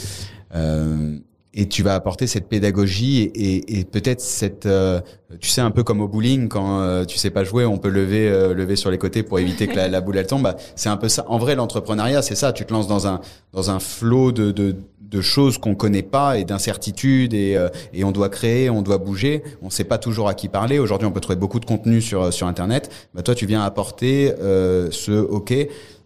[1.58, 5.02] et tu vas apporter cette pédagogie et, et, peut-être cette, euh,
[5.40, 7.90] tu sais un peu comme au bowling quand euh, tu sais pas jouer, on peut
[7.90, 10.44] lever euh, lever sur les côtés pour éviter que la, boule elle tombe.
[10.44, 11.26] Bah, c'est un peu ça.
[11.28, 12.54] En vrai, l'entrepreneuriat, c'est ça.
[12.54, 13.22] Tu te lances dans un
[13.54, 17.58] dans un flot de, de de choses qu'on connaît pas et d'incertitudes et,
[17.94, 19.42] et on doit créer, on doit bouger.
[19.62, 20.80] On sait pas toujours à qui parler.
[20.80, 22.92] Aujourd'hui, on peut trouver beaucoup de contenu sur sur internet.
[23.16, 25.54] Bah toi, tu viens apporter ce OK.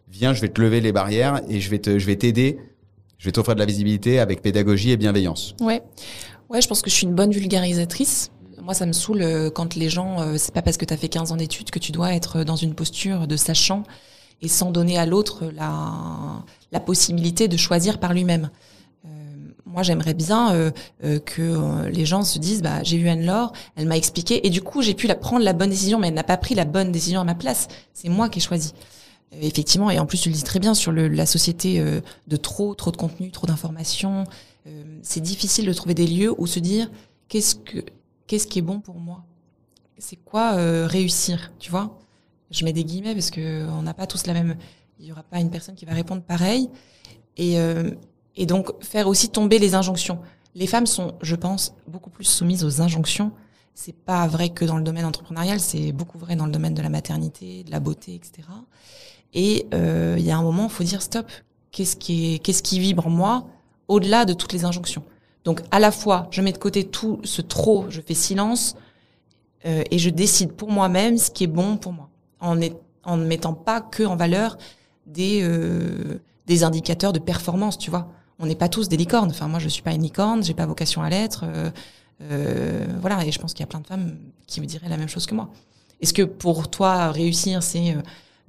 [0.10, 2.58] Viens, je vais te lever les barrières et je vais te je vais t'aider
[3.22, 5.54] je vais t'offrir de la visibilité avec pédagogie et bienveillance.
[5.62, 5.84] Ouais,
[6.50, 8.32] ouais, je pense que je suis une bonne vulgarisatrice.
[8.64, 10.98] Moi, ça me saoule euh, quand les gens, euh, c'est pas parce que tu as
[10.98, 13.84] fait 15 ans d'études que tu dois être dans une posture de sachant
[14.42, 18.50] et sans donner à l'autre la, possibilité de choisir par lui-même.
[19.06, 19.10] Euh,
[19.68, 20.72] moi, j'aimerais bien
[21.24, 24.82] que les gens se disent, bah, j'ai vu Anne-Laure, elle m'a expliqué, et du coup,
[24.82, 27.24] j'ai pu prendre la bonne décision, mais elle n'a pas pris la bonne décision à
[27.24, 27.68] ma place.
[27.94, 28.74] C'est moi qui ai choisi.
[29.34, 32.38] Euh, effectivement, et en plus tu le dis très bien sur la société euh, de
[32.38, 34.26] trop, trop de contenu, trop d'informations.
[34.68, 36.90] Euh, c'est difficile de trouver des lieux où se dire
[37.28, 37.80] qu'est-ce que
[38.28, 39.24] qu'est-ce qui est bon pour moi?
[39.98, 40.54] C'est quoi
[40.88, 42.00] réussir, tu vois?
[42.50, 44.58] Je mets des guillemets parce que on n'a pas tous la même.
[45.00, 46.70] Il y aura pas une personne qui va répondre pareil.
[47.38, 47.58] Et
[48.36, 50.20] et donc faire aussi tomber les injonctions.
[50.56, 53.32] Les femmes sont, je pense, beaucoup plus soumises aux injonctions.
[53.76, 56.82] C'est pas vrai que dans le domaine entrepreneurial, c'est beaucoup vrai dans le domaine de
[56.82, 58.48] la maternité, de la beauté, etc.
[59.34, 61.30] Et euh, il y a un moment, il faut dire stop.
[61.72, 63.48] Qu'est-ce qui est, qu'est-ce qui vibre en moi
[63.88, 65.04] au-delà de toutes les injonctions.
[65.44, 68.76] Donc à la fois, je mets de côté tout ce trop, je fais silence
[69.66, 72.58] euh, et je décide pour moi-même ce qui est bon pour moi, en,
[73.04, 74.58] en ne mettant pas que en valeur
[75.08, 78.10] des euh, des indicateurs de performance, tu vois.
[78.40, 79.30] On n'est pas tous des licornes.
[79.30, 81.46] Enfin, moi, je suis pas une licorne, j'ai pas vocation à l'être.
[81.46, 81.70] Euh,
[82.24, 84.18] euh, voilà, et je pense qu'il y a plein de femmes
[84.48, 85.50] qui me diraient la même chose que moi.
[86.02, 87.96] Est-ce que pour toi, réussir, c'est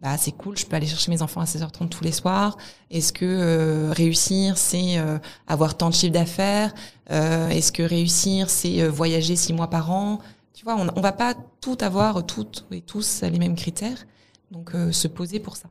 [0.03, 2.57] bah c'est cool, je peux aller chercher mes enfants à 16h30 tous les soirs.
[2.91, 6.75] Est-ce que euh, réussir, c'est euh, avoir tant de chiffre d'affaires?
[7.13, 10.19] Euh, Est-ce que réussir, c'est voyager six mois par an?
[10.55, 14.05] Tu vois, on, on va pas tout avoir, toutes et tous les mêmes critères.
[14.51, 15.69] Donc se poser pour ça,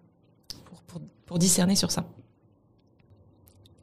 [1.25, 2.05] pour discerner sur ça.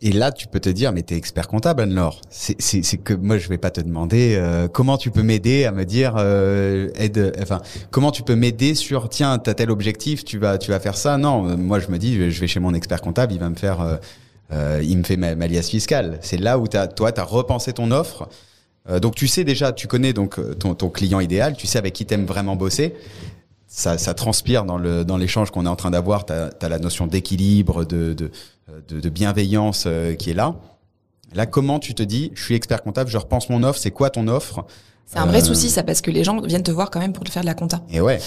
[0.01, 2.21] Et là, tu peux te dire, mais t'es expert comptable, Anne-Laure.
[2.31, 5.85] C'est que moi, je vais pas te demander euh, comment tu peux m'aider à me
[5.85, 7.37] dire euh, aide.
[7.43, 10.97] Enfin, comment tu peux m'aider sur tiens, t'as tel objectif, tu vas tu vas faire
[10.97, 11.19] ça.
[11.19, 13.81] Non, moi, je me dis, je vais chez mon expert comptable, il va me faire,
[13.81, 13.97] euh,
[14.53, 16.19] euh il me fait ma, ma liasse fiscale.
[16.21, 18.29] C'est là où as, toi, t'as repensé ton offre.
[19.03, 22.07] donc, tu sais déjà, tu connais donc ton, ton client idéal, tu sais avec qui
[22.07, 22.95] t'aimes vraiment bosser.
[23.71, 26.25] Ça, ça, transpire dans le dans l'échange qu'on est en train d'avoir.
[26.25, 28.31] Tu as, la notion d'équilibre, de, de,
[28.89, 30.57] de, bienveillance euh, qui est là.
[31.35, 34.09] Là, comment tu te dis, je suis expert comptable, je repense mon offre, c'est quoi
[34.09, 34.65] ton offre?
[35.05, 37.13] C'est un vrai euh, souci, ça, parce que les gens viennent te voir quand même
[37.13, 37.83] pour te faire de la compta.
[37.91, 38.21] Et ouais.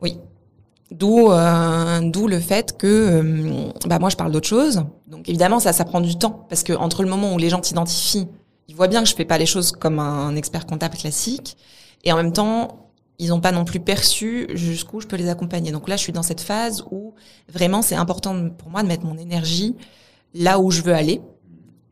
[0.00, 0.18] Oui.
[0.90, 4.84] D'où euh, d'où le fait que euh, bah moi je parle d'autre chose.
[5.06, 7.60] Donc évidemment ça ça prend du temps parce que entre le moment où les gens
[7.60, 8.28] t'identifient,
[8.68, 11.56] ils voient bien que je fais pas les choses comme un expert comptable classique
[12.04, 12.81] et en même temps
[13.22, 15.70] ils n'ont pas non plus perçu jusqu'où je peux les accompagner.
[15.70, 17.14] Donc là je suis dans cette phase où
[17.48, 19.76] vraiment c'est important pour moi de mettre mon énergie
[20.34, 21.20] là où je veux aller.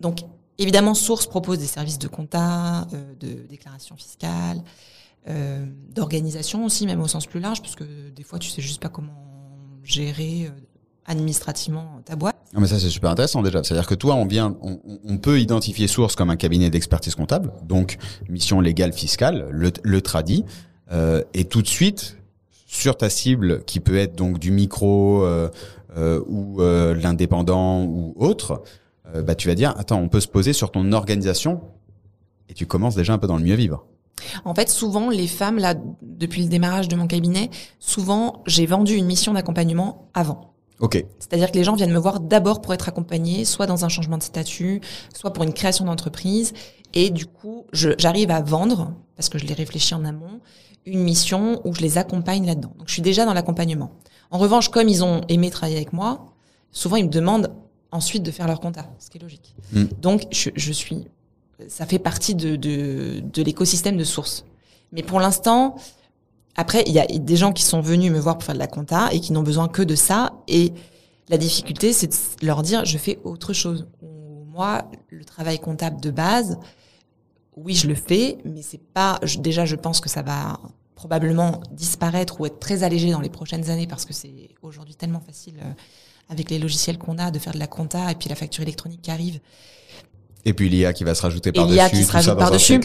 [0.00, 0.20] Donc
[0.58, 4.62] évidemment Source propose des services de compta, euh, de déclaration fiscale,
[5.28, 8.80] euh, d'organisation aussi, même au sens plus large, parce que des fois, tu sais juste
[8.80, 9.12] pas comment
[9.84, 10.50] gérer euh,
[11.04, 12.36] administrativement ta boîte.
[12.54, 13.62] Non, mais ça, c'est super intéressant déjà.
[13.62, 17.98] C'est-à-dire que toi, on vient, on, peut identifier Source comme un cabinet d'expertise comptable, donc
[18.30, 20.44] mission légale fiscale, le, le tradi,
[20.92, 22.16] euh, et tout de suite,
[22.70, 25.50] sur ta cible qui peut être donc du micro euh,
[25.96, 28.62] euh, ou euh, l'indépendant ou autre,
[29.24, 31.62] bah, tu vas dire, attends, on peut se poser sur ton organisation
[32.48, 33.84] et tu commences déjà un peu dans le mieux vivre.
[34.44, 37.50] En fait, souvent, les femmes, là, depuis le démarrage de mon cabinet,
[37.80, 40.54] souvent, j'ai vendu une mission d'accompagnement avant.
[40.78, 41.04] Ok.
[41.18, 44.16] C'est-à-dire que les gens viennent me voir d'abord pour être accompagnés, soit dans un changement
[44.16, 44.80] de statut,
[45.12, 46.52] soit pour une création d'entreprise.
[46.94, 50.40] Et du coup, j'arrive à vendre, parce que je l'ai réfléchi en amont,
[50.86, 52.72] une mission où je les accompagne là-dedans.
[52.78, 53.92] Donc, je suis déjà dans l'accompagnement.
[54.30, 56.26] En revanche, comme ils ont aimé travailler avec moi,
[56.72, 57.52] souvent, ils me demandent
[57.92, 59.54] ensuite de faire leur compta, ce qui est logique.
[59.72, 59.86] Hmm.
[60.00, 61.04] Donc, je, je suis
[61.68, 64.44] ça fait partie de, de, de l'écosystème de source.
[64.92, 65.76] Mais pour l'instant,
[66.56, 68.66] après, il y a des gens qui sont venus me voir pour faire de la
[68.66, 70.32] compta et qui n'ont besoin que de ça.
[70.48, 70.72] Et
[71.28, 73.86] la difficulté, c'est de leur dire, je fais autre chose.
[74.48, 76.58] Moi, le travail comptable de base,
[77.64, 79.18] oui, je le fais, mais c'est pas.
[79.38, 80.58] déjà, je pense que ça va
[80.94, 85.20] probablement disparaître ou être très allégé dans les prochaines années parce que c'est aujourd'hui tellement
[85.20, 85.72] facile euh,
[86.28, 89.00] avec les logiciels qu'on a de faire de la compta et puis la facture électronique
[89.00, 89.40] qui arrive.
[90.44, 91.74] Et puis l'IA qui va se rajouter par-dessus.
[91.74, 92.80] L'IA qui se rajoute par-dessus.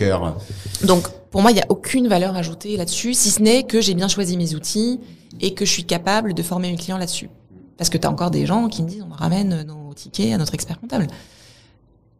[0.84, 3.94] Donc, pour moi, il n'y a aucune valeur ajoutée là-dessus, si ce n'est que j'ai
[3.94, 5.00] bien choisi mes outils
[5.42, 7.30] et que je suis capable de former mes clients là-dessus.
[7.78, 10.38] Parce que tu as encore des gens qui me disent, on ramène nos tickets à
[10.38, 11.08] notre expert comptable.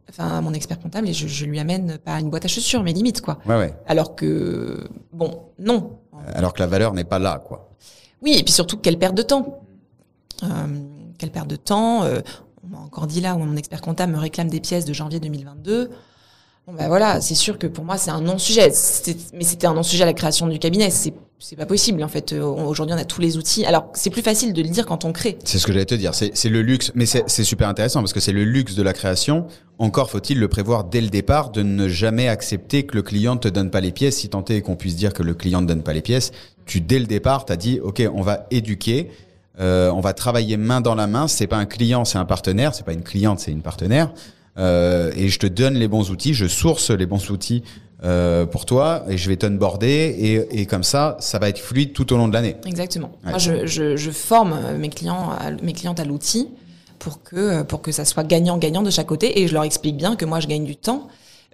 [0.08, 2.92] Enfin, mon expert comptable, et je, je lui amène pas une boîte à chaussures, mais
[2.92, 3.38] limite, quoi.
[3.44, 3.74] Ouais, ouais.
[3.86, 5.98] Alors que, bon, non.
[6.34, 7.70] Alors que la valeur n'est pas là, quoi.
[8.22, 9.60] Oui, et puis surtout, quelle perte de temps.
[10.42, 10.46] Euh,
[11.18, 12.04] quelle perte de temps.
[12.04, 12.20] Euh,
[12.64, 15.20] on m'a encore dit là où mon expert comptable me réclame des pièces de janvier
[15.20, 15.90] 2022.
[16.66, 18.72] Bon ben voilà, c'est sûr que pour moi c'est un non-sujet.
[19.34, 20.90] Mais c'était un non-sujet à la création du cabinet.
[20.90, 21.12] C'est
[21.56, 22.32] pas possible en fait.
[22.32, 23.64] Euh, aujourd'hui on a tous les outils.
[23.64, 25.38] Alors c'est plus facile de le dire quand on crée.
[25.44, 26.12] C'est ce que j'allais te dire.
[26.12, 29.46] C'est le luxe, mais c'est super intéressant parce que c'est le luxe de la création.
[29.78, 33.40] Encore faut-il le prévoir dès le départ de ne jamais accepter que le client ne
[33.40, 34.16] te donne pas les pièces.
[34.16, 36.32] Si tant est qu'on puisse dire que le client ne donne pas les pièces,
[36.64, 39.12] tu dès le départ t'as dit ok on va éduquer
[39.58, 41.28] euh, on va travailler main dans la main.
[41.28, 42.74] C'est pas un client, c'est un partenaire.
[42.74, 44.12] C'est pas une cliente, c'est une partenaire.
[44.58, 47.62] Euh, et je te donne les bons outils, je source les bons outils
[48.04, 51.92] euh, pour toi et je vais t'onboarder et, et comme ça, ça va être fluide
[51.92, 52.56] tout au long de l'année.
[52.64, 53.12] Exactement.
[53.24, 56.48] Moi, je, je, je, forme mes clients, à, mes clientes à l'outil
[56.98, 60.16] pour que pour que ça soit gagnant-gagnant de chaque côté et je leur explique bien
[60.16, 61.08] que moi je gagne du temps.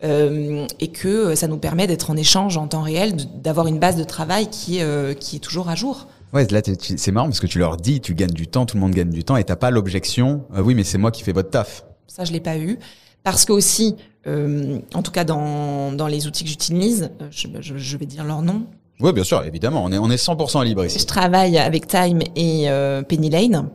[0.05, 3.95] Euh, et que ça nous permet d'être en échange en temps réel, d'avoir une base
[3.95, 6.09] de travail qui est, euh, qui est toujours à jour.
[6.33, 8.81] Ouais, là, c'est marrant parce que tu leur dis, tu gagnes du temps, tout le
[8.81, 10.45] monde gagne du temps, et t'as pas l'objection.
[10.57, 11.85] Euh, oui, mais c'est moi qui fais votre taf.
[12.07, 12.79] Ça, je l'ai pas eu
[13.25, 17.49] parce que aussi, euh, en tout cas dans, dans les outils que j'utilise, euh, je,
[17.61, 18.67] je, je, vais dire leur nom.
[19.01, 20.99] Oui, bien sûr, évidemment, on est on est 100% libre ici.
[20.99, 23.71] Je travaille avec Time et euh, Penny Lane,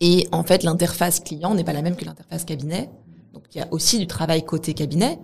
[0.00, 2.90] et en fait, l'interface client n'est pas la même que l'interface cabinet.
[3.32, 5.18] Donc, il y a aussi du travail côté cabinet.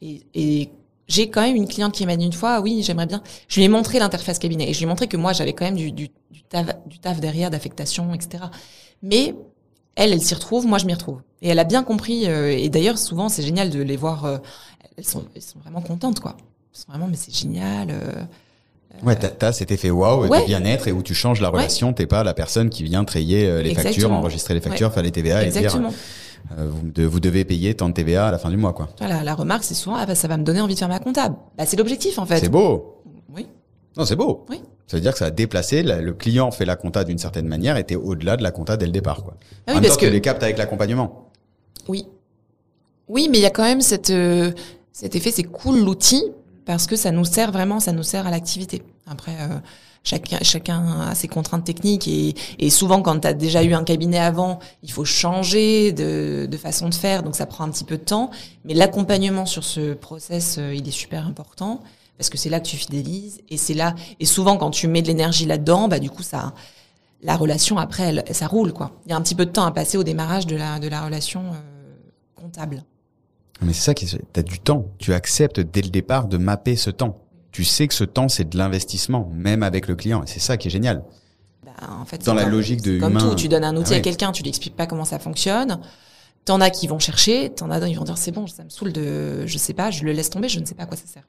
[0.00, 0.70] Et, et
[1.06, 3.22] j'ai quand même une cliente qui m'a dit une fois, ah oui, j'aimerais bien.
[3.48, 5.64] Je lui ai montré l'interface cabinet et je lui ai montré que moi, j'avais quand
[5.64, 8.44] même du, du, du, taf, du taf derrière, d'affectation, etc.
[9.02, 9.34] Mais
[9.98, 11.20] elle, elle s'y retrouve, moi, je m'y retrouve.
[11.42, 12.28] Et elle a bien compris.
[12.28, 14.24] Euh, et d'ailleurs, souvent, c'est génial de les voir.
[14.24, 14.38] Euh,
[14.96, 16.36] elles, sont, elles sont vraiment contentes, quoi.
[16.38, 17.88] Elles sont vraiment, mais c'est génial.
[17.90, 18.22] Euh,
[19.04, 20.40] Ouais, t'as cet effet waouh, ouais.
[20.40, 21.88] de bien-être et où tu changes la relation.
[21.88, 21.94] Ouais.
[21.94, 23.82] T'es pas la personne qui vient trier les Exactement.
[23.82, 24.94] factures, enregistrer les factures, ouais.
[24.94, 25.90] faire les TVA Exactement.
[25.90, 28.72] et dire vous, de, vous, devez payer tant de TVA à la fin du mois,
[28.72, 28.88] quoi.
[28.98, 30.98] Voilà, la remarque, c'est souvent, ah bah, ça va me donner envie de faire ma
[30.98, 31.36] comptable.
[31.56, 32.40] Bah, c'est l'objectif, en fait.
[32.40, 33.02] C'est beau.
[33.32, 33.46] Oui.
[33.96, 34.46] Non, c'est beau.
[34.48, 34.62] Oui.
[34.88, 37.76] Ça veut dire que ça a déplacé, le client fait la compta d'une certaine manière
[37.76, 39.36] et t'es au-delà de la compta dès le départ, quoi.
[39.66, 41.30] Ah oui, parce que tu les captes avec l'accompagnement.
[41.88, 42.06] Oui.
[43.06, 44.50] Oui, mais il y a quand même cette, euh,
[44.92, 46.24] cet effet, c'est cool l'outil,
[46.64, 48.82] parce que ça nous sert vraiment, ça nous sert à l'activité.
[49.06, 49.58] Après, euh,
[50.04, 53.84] chacun, chacun a ses contraintes techniques et, et souvent quand tu as déjà eu un
[53.84, 57.84] cabinet avant, il faut changer de, de, façon de faire, donc ça prend un petit
[57.84, 58.30] peu de temps.
[58.64, 61.82] Mais l'accompagnement sur ce process, euh, il est super important
[62.18, 65.02] parce que c'est là que tu fidélises et c'est là et souvent quand tu mets
[65.02, 66.52] de l'énergie là-dedans, bah du coup ça
[67.22, 68.92] la relation après elle, ça roule quoi.
[69.06, 70.88] Il y a un petit peu de temps à passer au démarrage de la de
[70.88, 72.00] la relation euh,
[72.34, 72.84] comptable.
[73.62, 76.76] Mais c'est ça qui tu as du temps, tu acceptes dès le départ de mapper
[76.76, 77.18] ce temps
[77.58, 80.22] tu sais que ce temps, c'est de l'investissement, même avec le client.
[80.22, 81.02] Et c'est ça qui est génial.
[81.64, 83.30] bah, en fait, Dans la logique de comme humain.
[83.30, 83.34] tout.
[83.34, 85.80] Tu donnes un outil Ah à quelqu'un, tu lui expliques pas comment ça fonctionne.
[86.44, 88.70] T'en as qui vont chercher, t'en as d'autres qui vont dire c'est bon, ça me
[88.70, 90.96] saoule de, je sais pas, je le laisse tomber, je ne sais pas à quoi
[90.96, 91.24] ça sert.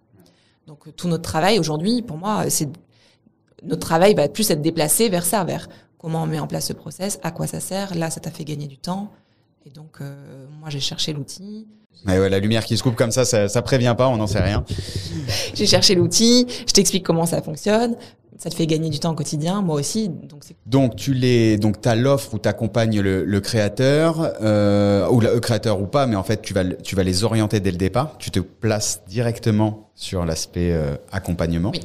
[0.69, 2.69] Donc euh, tout notre travail aujourd'hui, pour moi, c'est
[3.63, 6.73] notre travail va plus être déplacé vers ça, vers comment on met en place ce
[6.73, 7.95] process, à quoi ça sert.
[7.95, 9.11] Là, ça t'a fait gagner du temps.
[9.65, 11.67] Et donc, euh, moi, j'ai cherché l'outil.
[12.05, 14.39] Ouais, la lumière qui se coupe comme ça, ça, ça prévient pas, on n'en sait
[14.39, 14.63] rien.
[15.53, 17.97] J'ai cherché l'outil, je t'explique comment ça fonctionne.
[18.39, 20.09] Ça te fait gagner du temps au quotidien, moi aussi.
[20.65, 25.81] Donc, tu les, donc t'as l'offre où t'accompagnes le, le créateur, euh, ou le créateur
[25.81, 28.15] ou pas, mais en fait tu vas, tu vas les orienter dès le départ.
[28.17, 31.71] Tu te places directement sur l'aspect euh, accompagnement.
[31.73, 31.81] Oui.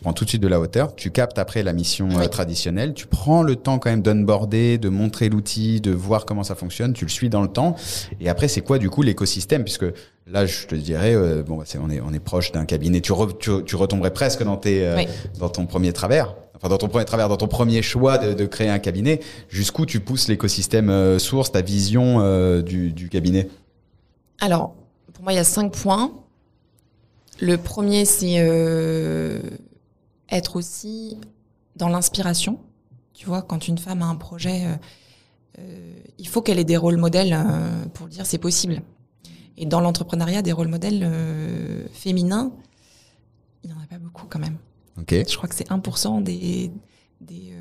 [0.00, 0.96] Tu prends tout de suite de la hauteur.
[0.96, 2.24] Tu captes après la mission Oui.
[2.24, 2.94] euh, traditionnelle.
[2.94, 6.94] Tu prends le temps quand même d'onboarder, de montrer l'outil, de voir comment ça fonctionne.
[6.94, 7.76] Tu le suis dans le temps.
[8.18, 9.84] Et après c'est quoi du coup l'écosystème, puisque
[10.26, 13.02] là je te dirais, euh, bon, c'est, on est, on est proche d'un cabinet.
[13.02, 15.06] Tu, re- tu, tu retomberais presque dans tes, euh, Oui.
[15.38, 18.46] dans ton premier travers, enfin dans ton premier travers, dans ton premier choix de, de
[18.46, 23.48] créer un cabinet, jusqu'où tu pousses l'écosystème source, ta vision du, du cabinet?
[24.40, 24.72] Alors,
[25.12, 26.10] pour moi, il y a cinq points.
[27.38, 29.40] Le premier, c'est euh,
[30.30, 31.18] être aussi
[31.76, 32.58] dans l'inspiration.
[33.14, 34.74] Tu vois, quand une femme a un projet, euh,
[35.58, 38.82] euh, il faut qu'elle ait des rôles modèles euh, pour dire c'est possible.
[39.56, 42.52] Et dans l'entrepreneuriat, des rôles modèles euh, féminins,
[43.62, 44.56] il n'y en a pas beaucoup quand même.
[44.98, 45.12] Ok.
[45.28, 46.70] Je crois que c'est 1% des,
[47.20, 47.52] des,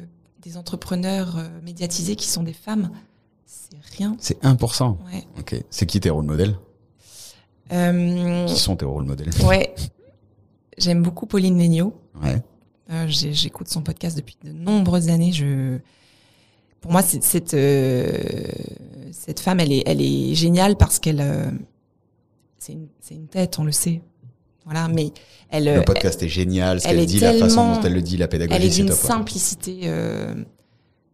[0.42, 2.92] des entrepreneurs médiatisés qui sont des femmes.
[3.46, 4.16] C'est rien.
[4.20, 4.98] C'est 1%.
[5.06, 5.26] Ouais.
[5.70, 6.58] C'est qui tes rôles modèles
[7.70, 9.74] Qui sont tes rôles modèles Ouais.
[10.78, 11.94] J'aime beaucoup Pauline Legnaud.
[12.22, 12.42] Ouais.
[12.92, 15.32] Euh, J'écoute son podcast depuis de nombreuses années.
[15.32, 15.78] Je,
[16.82, 18.18] pour moi, cette euh,
[19.12, 21.52] cette femme, elle est elle est géniale parce qu'elle euh,
[22.58, 24.02] c'est une une tête, on le sait.
[24.66, 25.12] Voilà, mais
[25.50, 28.02] elle Le podcast est génial, ce elle qu'elle est dit, la façon dont elle le
[28.04, 29.02] dit, la elle est pédagogie, c'est d'une top.
[29.02, 29.08] ouais.
[29.08, 29.80] simplicité.
[29.86, 30.36] euh,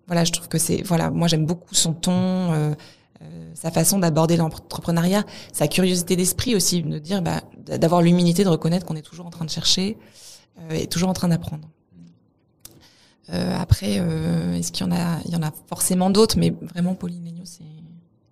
[0.08, 2.74] voilà, je trouve que c'est voilà, moi j'aime beaucoup son ton, euh,
[3.22, 8.50] euh, sa façon d'aborder l'entrepreneuriat, sa curiosité d'esprit aussi, de dire bah, d'avoir l'humilité de
[8.50, 9.98] reconnaître qu'on est toujours en train de chercher
[10.60, 11.68] euh, et toujours en train d'apprendre.
[13.32, 16.52] Euh, après, euh, est-ce qu'il y en a, il y en a forcément d'autres, mais
[16.74, 17.63] vraiment Pauline Legnaud, c'est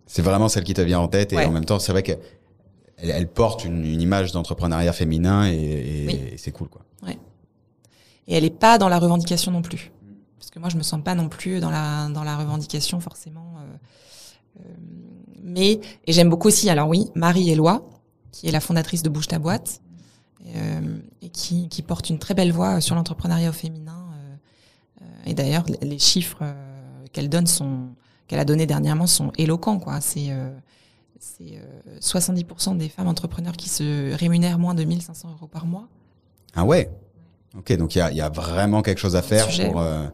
[0.05, 1.45] C'est vraiment celle qui te vient en tête et Ouais.
[1.45, 2.19] en même temps, c'est vrai qu'elle
[2.97, 6.19] elle porte une, une image d'entrepreneuriat féminin et, et- Oui.
[6.33, 6.81] et c'est cool quoi.
[8.25, 9.91] et elle est pas dans la revendication non plus,
[10.39, 13.55] parce que moi je me sens pas non plus dans la dans la revendication forcément.
[13.59, 14.61] euh,
[15.41, 17.83] mais et j'aime beaucoup aussi, alors oui, Marie Éloi,
[18.31, 19.81] qui est la fondatrice de Bouge ta boîte
[21.21, 24.05] et qui qui porte une très belle voix sur l'entrepreneuriat au féminin.
[24.13, 24.35] euh,
[25.01, 26.53] euh, et d'ailleurs, les- chiffres euh,
[27.11, 27.89] qu'elle donne sont
[28.27, 30.01] qu'elle a donné dernièrement sont éloquents quoi.
[30.01, 30.51] C'est euh,
[31.19, 35.87] c'est euh, 70% des femmes entrepreneurs qui se rémunèrent moins de 1500 euros par mois.
[36.55, 36.91] Ah ouais?
[37.57, 39.67] Ok, donc il y a, il y a vraiment quelque chose à faire Sujet.
[39.69, 39.79] pour.
[39.79, 40.07] euh,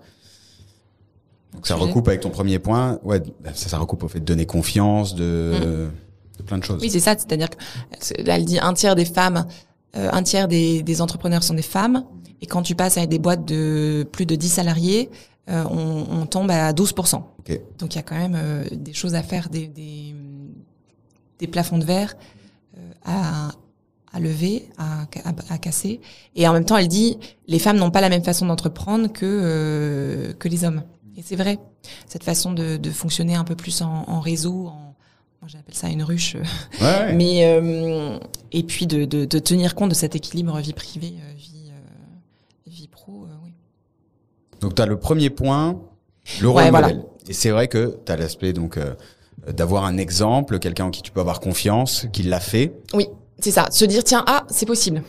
[1.54, 1.88] Donc ça Sujet.
[1.88, 3.00] recoupe avec ton premier point.
[3.04, 3.22] Ouais,
[3.56, 5.90] ça, ça recoupe au fait de donner confiance, de,
[6.38, 6.82] de plein de choses.
[6.82, 7.14] Oui, c'est ça.
[7.18, 7.56] C'est-à-dire que
[8.00, 9.48] c'est- là, elle dit un tiers des femmes,
[9.96, 12.06] euh, un tiers des, des entrepreneurs sont des femmes.
[12.42, 15.10] Et quand tu passes avec des boîtes de plus de 10 salariés,
[15.50, 17.16] euh, on, on tombe à 12%.
[17.16, 17.60] Ok.
[17.80, 20.16] Donc il y a quand même euh, des choses à faire, des, des,
[21.40, 22.16] des plafonds de verre
[22.78, 23.50] euh, à,
[24.14, 26.02] à lever, à, à, à casser.
[26.36, 29.26] Et en même temps, elle dit, les femmes n'ont pas la même façon d'entreprendre que,
[29.26, 30.84] euh, que les hommes.
[31.18, 31.60] Et c'est vrai,
[32.08, 34.89] cette façon de, de fonctionner un peu plus en, en réseau, en,
[35.50, 37.14] j'appelle ça une ruche, Ouais, ouais.
[37.16, 38.20] mais euh,
[38.52, 42.70] et puis de, de, de tenir compte de cet équilibre vie privée, euh, vie, euh,
[42.70, 43.52] vie pro, euh, oui.
[44.62, 45.82] Donc tu as le premier point,
[46.42, 46.88] le rôle Ouais, voilà.
[46.90, 47.06] modèle.
[47.28, 48.94] Et c'est vrai que tu as l'aspect donc euh,
[49.52, 52.74] d'avoir un exemple, quelqu'un en qui tu peux avoir confiance, qui l'a fait.
[52.94, 53.08] Oui,
[53.40, 53.68] c'est ça.
[53.72, 55.02] Se dire, tiens, ah, c'est possible.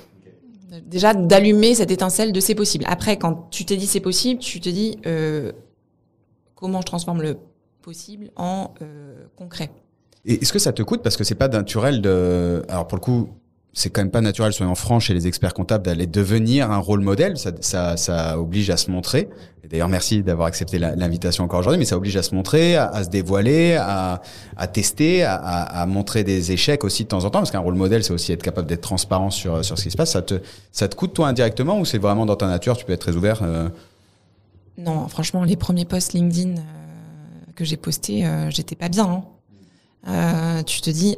[0.86, 2.84] Déjà, d'allumer cette étincelle de c'est possible.
[2.88, 5.52] Après, quand tu t'es dit c'est possible, tu te dis euh,
[6.54, 7.36] comment je transforme le
[7.82, 9.70] possible en euh, concret.
[10.26, 13.28] Est-ce que ça te coûte parce que c'est pas naturel de alors pour le coup
[13.72, 17.00] c'est quand même pas naturel soyons francs chez les experts comptables d'aller devenir un rôle
[17.00, 19.28] modèle ça, oblige à se montrer
[19.70, 23.08] d'ailleurs merci d'avoir accepté l'invitation encore aujourd'hui mais ça oblige à se montrer à, se
[23.08, 24.20] dévoiler à,
[24.72, 28.12] tester à montrer des échecs aussi de temps en temps parce qu'un rôle modèle c'est
[28.12, 30.40] aussi être capable d'être transparent sur sur ce qui se passe ça te
[30.72, 33.14] ça te coûte toi indirectement ou c'est vraiment dans ta nature tu peux être très
[33.14, 33.68] ouvert euh,
[34.78, 36.62] Non, franchement, les premiers posts LinkedIn euh,
[37.54, 39.04] que j'ai postés, euh, j'étais pas bien.
[39.04, 39.24] hein.
[40.08, 41.16] Euh, tu te dis,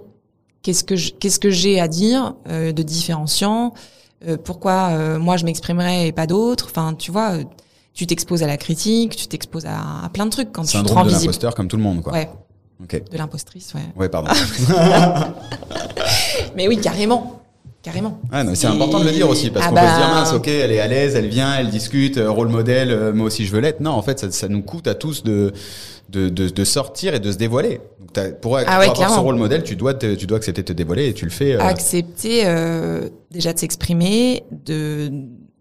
[0.63, 3.75] qu'est-ce que je- qu'est-ce que j'ai à dire euh, de différenciant
[4.27, 6.67] Euh, Pourquoi euh, moi je m'exprimerais et pas d'autres?
[6.71, 7.45] Enfin, tu vois, euh,
[7.95, 10.93] tu t'exposes à la critique, tu t'exposes à, à plein de trucs quand tu te
[10.93, 12.13] rends de l'imposteur comme tout le monde quoi.
[12.13, 12.31] Ouais,
[12.83, 13.03] ok.
[13.11, 13.83] De l'impostrice, ouais.
[13.97, 14.31] ouais pardon.
[16.57, 17.42] Mais oui, carrément.
[17.83, 18.21] Carrément.
[18.31, 20.33] Ah, c'est important de le dire aussi parce ah qu'on peut se dire bah- mince,
[20.33, 23.45] ok, elle est à l'aise, elle vient, elle discute, euh, rôle modèle, euh, moi aussi
[23.45, 23.81] je veux l'être.
[23.81, 25.53] Non, en fait, ça, ça nous coûte à tous de
[26.09, 27.81] de, de, de sortir et de se dévoiler.
[28.15, 30.61] Donc, pour, Ah ouais, pour avoir ce rôle modèle, tu dois te- tu dois accepter
[30.63, 31.55] de te dévoiler et tu le fais.
[31.55, 35.11] euh, accepter euh, déjà de s'exprimer, de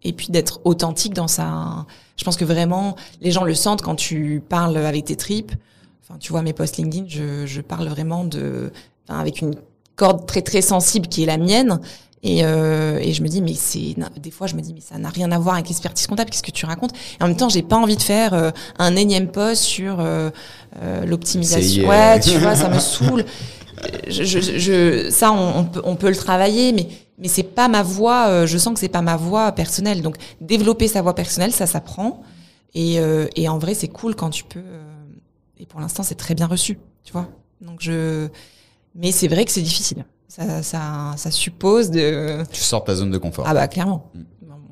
[0.03, 1.85] et puis d'être authentique dans sa.
[2.17, 5.53] Je pense que vraiment les gens le sentent quand tu parles avec tes tripes.
[6.03, 8.71] Enfin, tu vois mes posts LinkedIn, je, je parle vraiment de,
[9.07, 9.53] enfin, avec une
[9.95, 11.79] corde très très sensible qui est la mienne.
[12.23, 14.97] Et, euh, et je me dis mais c'est des fois je me dis mais ça
[14.99, 16.91] n'a rien à voir avec l'expertise comptable qu'est-ce que tu racontes?
[17.19, 20.29] Et en même temps j'ai pas envie de faire euh, un énième post sur euh,
[20.83, 23.25] euh, l'optimisation ouais tu vois ça me saoule
[24.07, 27.67] je, je, je- ça, on, on peut, on peut le travailler, mais mais c'est pas
[27.67, 28.27] ma voix.
[28.27, 30.01] euh, je sens que c'est pas ma voix personnelle.
[30.01, 32.21] Donc développer sa voix personnelle, ça s'apprend.
[32.73, 34.59] Et, euh, et en vrai, c'est cool quand tu peux.
[34.59, 34.83] euh,
[35.59, 37.27] et pour l'instant, c'est très bien reçu, tu vois.
[37.61, 38.27] Donc je.
[38.95, 40.05] Mais c'est vrai que c'est difficile.
[40.33, 42.43] Ça, ça, ça suppose de.
[42.53, 43.43] Tu sors de ta zone de confort.
[43.47, 44.09] Ah bah clairement.
[44.15, 44.19] Mm.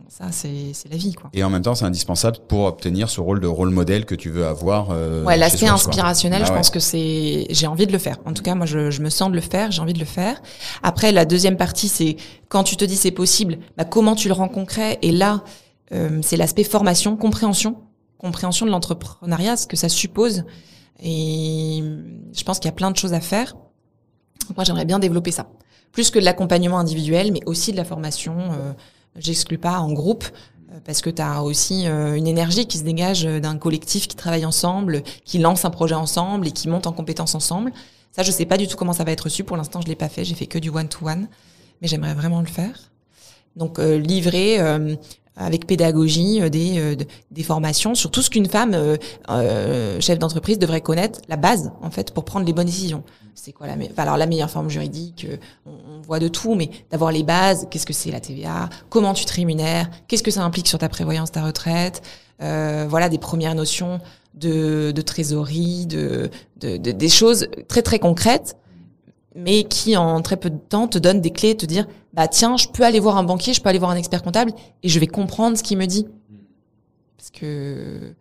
[0.07, 1.30] Ça, c'est c'est la vie, quoi.
[1.34, 4.30] Et en même temps, c'est indispensable pour obtenir ce rôle de rôle modèle que tu
[4.30, 4.88] veux avoir.
[4.91, 6.57] euh, Ouais, l'aspect inspirationnel, Ah je ouais.
[6.57, 8.18] pense que c'est, j'ai envie de le faire.
[8.26, 10.05] En tout cas, moi, je, je me sens de le faire, j'ai envie de le
[10.05, 10.41] faire.
[10.84, 12.16] Après, la deuxième partie, c'est
[12.49, 14.97] quand tu te dis c'est possible, bah, comment tu le rends concret?
[15.01, 15.43] Et là,
[15.93, 17.78] euh, c'est l'aspect formation, compréhension,
[18.18, 20.43] compréhension de l'entrepreneuriat, ce que ça suppose.
[21.01, 21.82] Et
[22.34, 23.55] je pense qu'il y a plein de choses à faire.
[24.49, 25.47] Donc, moi, j'aimerais bien développer ça.
[25.91, 28.35] Plus que de l'accompagnement individuel, mais aussi de la formation.
[28.51, 28.73] Euh,
[29.15, 30.23] J'exclus pas en groupe
[30.71, 34.15] euh, parce que tu as aussi euh, une énergie qui se dégage d'un collectif qui
[34.15, 37.71] travaille ensemble, qui lance un projet ensemble et qui monte en compétences ensemble.
[38.11, 39.43] Ça, je sais pas du tout comment ça va être reçu.
[39.43, 40.25] Pour l'instant, je l'ai pas fait.
[40.25, 41.27] J'ai fait que du one-to-one,
[41.81, 42.91] mais j'aimerais vraiment le faire.
[43.55, 44.57] Donc, livrer
[45.45, 48.97] avec pédagogie euh, des, euh, de- des formations sur tout ce qu'une femme euh,
[49.29, 53.03] euh, chef d'entreprise devrait connaître, la base en fait pour prendre les bonnes décisions.
[53.35, 55.25] C'est quoi la, enfin, alors la meilleure forme juridique
[55.65, 57.67] on, on voit de tout, mais d'avoir les bases.
[57.71, 60.89] Qu'est-ce que c'est la TVA Comment tu te rémunères Qu'est-ce que ça implique sur ta
[60.89, 62.01] prévoyance, ta retraite
[62.41, 63.99] euh, Voilà des premières notions
[64.35, 66.29] de, de trésorerie, de,
[66.59, 68.57] de, de- des choses très très concrètes,
[69.39, 72.57] mais qui en très peu de temps te donnent des clés, te dire bah tiens,
[72.57, 74.51] je peux aller voir un banquier, je peux aller voir un expert comptable
[74.83, 76.07] et je vais comprendre ce qu'il me dit.
[77.17, 78.13] Parce que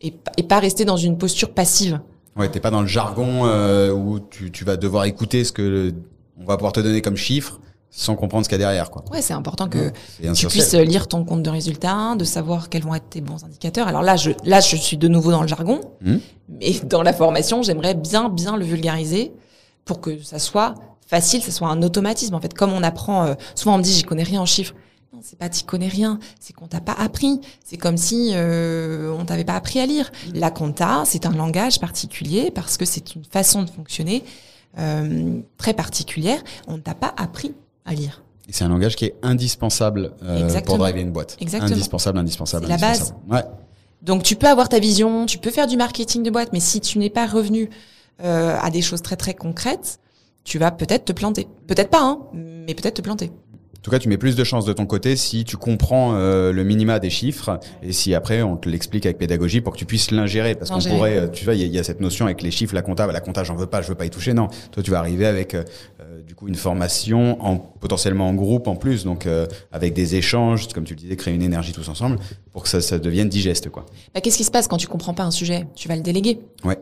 [0.00, 2.00] et, pa- et pas rester dans une posture passive.
[2.36, 5.62] Ouais, t'es pas dans le jargon euh, où tu, tu vas devoir écouter ce que
[5.62, 5.94] le-
[6.38, 7.60] on va pouvoir te donner comme chiffre
[7.90, 9.02] sans comprendre ce qu'il y a derrière, quoi.
[9.10, 9.90] Ouais, c'est important que
[10.34, 13.88] tu puisses lire ton compte de résultats, de savoir quels vont être tes bons indicateurs.
[13.88, 16.20] Alors là, je, là, je suis de nouveau dans le jargon, Mhm.
[16.60, 19.32] mais dans la formation, j'aimerais bien, bien le vulgariser
[19.86, 20.74] pour que ça soit
[21.06, 22.34] facile, ça soit un automatisme.
[22.34, 24.74] En fait, comme on apprend, euh, souvent on me dit, j'y connais rien en chiffres.
[25.14, 27.40] Non, c'est pas t'y connais rien, c'est qu'on t'a pas appris.
[27.64, 30.12] C'est comme si euh, on t'avait pas appris à lire.
[30.34, 34.24] La compta, c'est un langage particulier parce que c'est une façon de fonctionner
[34.78, 36.42] euh, très particulière.
[36.66, 37.54] On ne t'a pas appris
[37.86, 38.22] à lire.
[38.48, 41.36] Et C'est un langage qui est indispensable euh, pour driver une boîte.
[41.40, 41.72] Exactement.
[41.72, 42.66] Indispensable, indispensable.
[42.66, 43.00] C'est la base.
[43.00, 43.32] indispensable.
[43.32, 43.44] Ouais.
[44.02, 46.80] Donc tu peux avoir ta vision, tu peux faire du marketing de boîte, mais si
[46.80, 47.70] tu n'es pas revenu
[48.22, 49.98] euh, à des choses très très concrètes,
[50.44, 51.48] tu vas peut-être te planter.
[51.66, 53.30] Peut-être pas, hein, mais peut-être te planter.
[53.30, 56.50] En tout cas, tu mets plus de chances de ton côté si tu comprends euh,
[56.50, 59.84] le minima des chiffres et si après on te l'explique avec pédagogie pour que tu
[59.86, 60.56] puisses l'ingérer.
[60.56, 62.42] Parce qu'on pourrait, euh, tu vois, il y, a- il y a cette notion avec
[62.42, 64.34] les chiffres, la compta, la compta, j'en veux pas, je veux pas y toucher.
[64.34, 65.62] Non, toi, tu vas arriver avec euh,
[66.00, 70.16] euh, du coup une formation en potentiellement en groupe en plus, donc euh, avec des
[70.16, 72.18] échanges, comme tu le disais, créer une énergie tous ensemble
[72.52, 73.86] pour que ça, ça devienne digeste, quoi.
[74.12, 75.68] Bah, Qu'est-ce qui se passe quand tu comprends pas un sujet?
[75.76, 76.40] Tu vas le déléguer.
[76.64, 76.78] Ouais.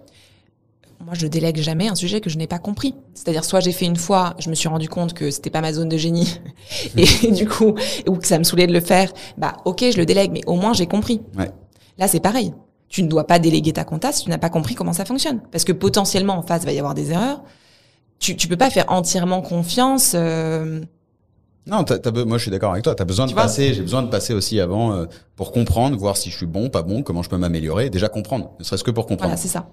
[1.05, 2.95] Moi, je délègue jamais un sujet que je n'ai pas compris.
[3.13, 5.73] C'est-à-dire, soit j'ai fait une fois, je me suis rendu compte que c'était pas ma
[5.73, 6.41] zone de génie,
[6.97, 7.75] et du coup,
[8.09, 9.13] ou que ça me saoulait de le faire.
[9.37, 11.21] Bah, ok, je le délègue, mais au moins j'ai compris.
[11.37, 11.51] Ouais.
[11.99, 12.55] Là, c'est pareil.
[12.89, 15.41] Tu ne dois pas déléguer ta compta si tu n'as pas compris comment ça fonctionne,
[15.53, 17.43] parce que potentiellement en face il va y avoir des erreurs.
[18.19, 20.13] Tu, tu peux pas faire entièrement confiance.
[20.15, 20.81] euh,
[21.67, 21.85] Non,
[22.27, 22.95] moi je suis d'accord avec toi.
[22.95, 23.43] T'as besoin de Tu vois?
[23.43, 23.75] passer.
[23.75, 26.83] J'ai besoin de passer aussi avant euh, pour comprendre, voir si je suis bon, pas
[26.83, 27.91] bon, comment je peux m'améliorer.
[27.91, 29.31] Déjà comprendre, ne serait-ce que pour comprendre.
[29.31, 29.67] Voilà, c'est ça.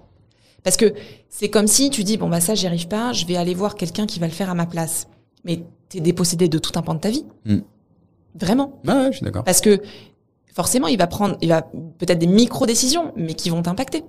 [0.64, 0.94] Parce que
[1.28, 3.74] c'est comme si tu dis bon bah ça j'y arrive pas, je vais aller voir
[3.74, 5.08] quelqu'un qui va le faire à ma place.
[5.44, 7.24] Mais t'es dépossédé de tout un pan de ta vie.
[7.44, 7.60] Hmm.
[8.34, 8.80] Vraiment.
[8.86, 9.44] Ouais, ouais, je suis d'accord.
[9.44, 9.82] Parce que
[10.52, 11.62] forcément, il va prendre, il va
[11.98, 14.04] peut-être des micro-décisions, mais qui vont t'impacter.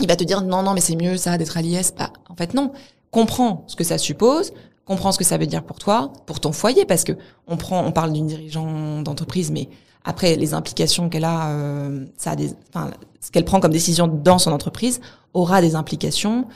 [0.00, 1.92] Il va te dire non, non, mais c'est mieux ça d'être à l'IS.
[1.96, 2.72] Bah, en fait, non.
[3.10, 4.52] Comprends ce que ça suppose,
[4.84, 7.12] comprends ce que ça veut dire pour toi, pour ton foyer, parce que
[7.48, 9.68] on prend, on parle d'une dirigeant d'entreprise, mais
[10.04, 14.06] après les implications qu'elle a, euh, ça a des, enfin, ce qu'elle prend comme décision
[14.08, 15.00] dans son entreprise
[15.34, 16.46] aura des implications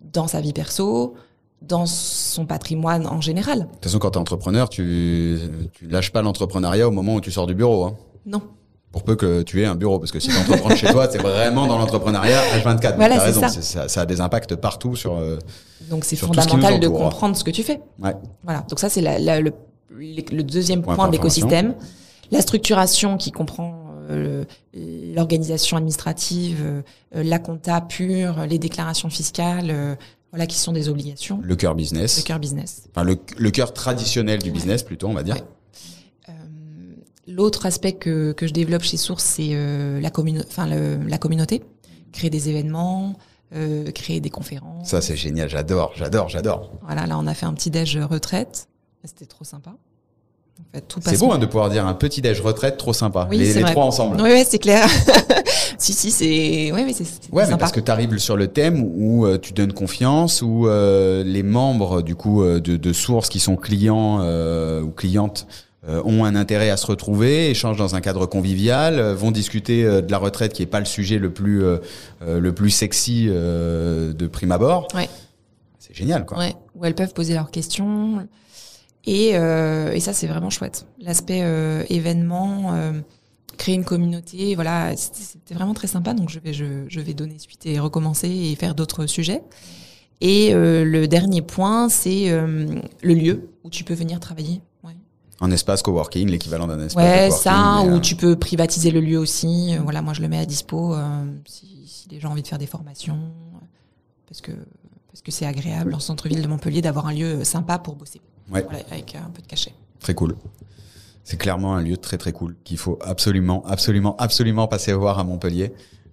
[0.00, 1.14] dans sa vie perso,
[1.62, 3.60] dans son patrimoine en général.
[3.60, 5.38] De toute façon, quand t'es entrepreneur, tu,
[5.72, 7.84] tu lâches pas l'entrepreneuriat au moment où tu sors du bureau.
[7.84, 7.96] Hein.
[8.24, 8.42] Non.
[8.92, 11.18] Pour peu que tu aies un bureau, parce que si tu entreprends chez toi, c'est
[11.18, 12.96] vraiment dans l'entrepreneuriat H24.
[12.96, 13.48] Voilà, raison, ça.
[13.48, 13.88] ça.
[13.88, 15.16] ça a des impacts partout sur.
[15.16, 15.38] euh,
[15.90, 17.80] Donc c'est ce fondamental de comprendre ce que tu fais.
[18.02, 18.14] Ouais.
[18.42, 18.60] Voilà.
[18.70, 19.52] Donc ça c'est le
[19.98, 21.74] le deuxième Point point, l'écosystème.
[22.30, 23.75] La structuration qui comprend
[24.74, 26.82] l'organisation administrative, euh,
[27.12, 29.94] la compta pure, les déclarations fiscales, euh,
[30.32, 31.40] voilà qui sont des obligations.
[31.42, 32.18] Le cœur business.
[32.18, 32.88] Le cœur business.
[32.90, 35.36] Enfin, le, le cœur traditionnel du business, plutôt, on va dire.
[35.36, 35.44] Ouais.
[36.28, 36.32] Euh,
[37.26, 40.10] L'autre aspect que, que je développe chez Source, c'est euh, la,
[40.46, 41.62] enfin, la communauté.
[42.12, 43.16] Créer des événements,
[43.54, 44.88] euh, créer des conférences.
[44.88, 45.48] Ça, c'est génial.
[45.48, 46.72] J'adore, j'adore, j'adore.
[46.82, 48.68] Voilà, là, on a fait un petit déj retraite.
[49.04, 49.76] C'était trop sympa.
[50.58, 53.26] En fait, tout C'est beau hein, de pouvoir dire un petit déj retraite trop sympa.
[53.30, 54.16] Oui, les trois ensemble.
[54.20, 54.88] Oui, ouais, c'est clair.
[55.78, 56.72] si, si, c'est.
[56.72, 57.56] Oui, oui, c'est Ouais, mais sympa.
[57.58, 61.42] parce que tu arrives sur le thème où euh, tu donnes confiance, où euh, les
[61.42, 65.46] membres du coup euh, de, de sources qui sont clients euh, ou clientes
[65.88, 70.18] ont un intérêt à se retrouver, échangent dans un cadre convivial, vont discuter de la
[70.18, 71.62] retraite qui est pas le sujet le plus
[72.26, 74.88] le plus sexy de prime abord.
[74.96, 75.08] Ouais.
[75.78, 76.38] C'est génial quoi.
[76.38, 78.26] Ouais, où elles peuvent poser leurs questions.
[79.06, 80.86] Et, euh, et ça, c'est vraiment chouette.
[81.00, 82.92] L'aspect euh, événement, euh,
[83.56, 86.12] créer une communauté, voilà, c'était vraiment très sympa.
[86.12, 89.42] Donc, je vais, je, je vais donner suite et recommencer et faire d'autres sujets.
[90.20, 94.60] Et euh, le dernier point, c'est euh, le lieu où tu peux venir travailler.
[94.82, 94.96] Ouais,
[95.40, 98.90] Un espace coworking, l'équivalent d'un espace ouais ça, coworking, mais, où euh, tu peux privatiser
[98.90, 99.76] le lieu aussi.
[99.82, 100.96] Voilà, moi, je le mets à dispo
[101.44, 103.18] si, si les gens ont envie de faire des formations.
[104.26, 104.52] Parce que
[105.08, 108.20] parce que c'est agréable en centre-ville de Montpellier d'avoir un lieu sympa pour bosser.
[108.50, 108.62] Ouais.
[108.62, 109.72] Voilà, avec un peu de cachet.
[110.00, 110.36] Très cool.
[111.24, 115.24] C'est clairement un lieu très très cool qu'il faut absolument, absolument, absolument passer voir à
[115.24, 115.72] Montpellier.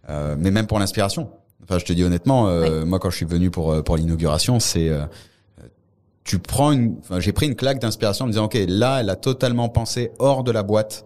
[0.10, 1.30] Euh, mais même pour l'inspiration.
[1.64, 4.60] Enfin, je te dis honnêtement, euh, moi quand je suis venu pour euh, pour l'inauguration,
[4.60, 5.06] c'est euh,
[6.24, 6.98] tu prends une.
[7.00, 10.12] Enfin, j'ai pris une claque d'inspiration en me disant ok, là, elle a totalement pensé
[10.20, 11.06] hors de la boîte.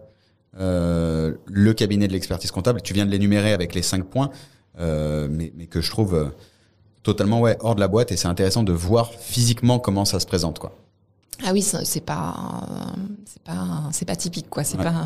[0.59, 4.32] Euh, le cabinet de l'expertise comptable, tu viens de l'énumérer avec les cinq points,
[4.80, 6.30] euh, mais, mais que je trouve euh,
[7.03, 10.25] totalement ouais hors de la boîte et c'est intéressant de voir physiquement comment ça se
[10.25, 10.75] présente quoi.
[11.45, 12.93] Ah oui, c'est pas,
[13.25, 14.63] c'est pas, c'est pas typique quoi.
[14.63, 14.83] C'est Ouais.
[14.83, 15.05] pas,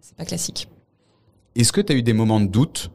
[0.00, 0.68] c'est pas classique.
[1.56, 2.90] Est-ce que tu as eu des moments de doute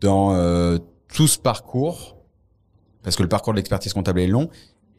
[0.00, 0.78] dans euh,
[1.12, 2.16] tout ce parcours?
[3.02, 4.48] Parce que le parcours de l'expertise comptable est long.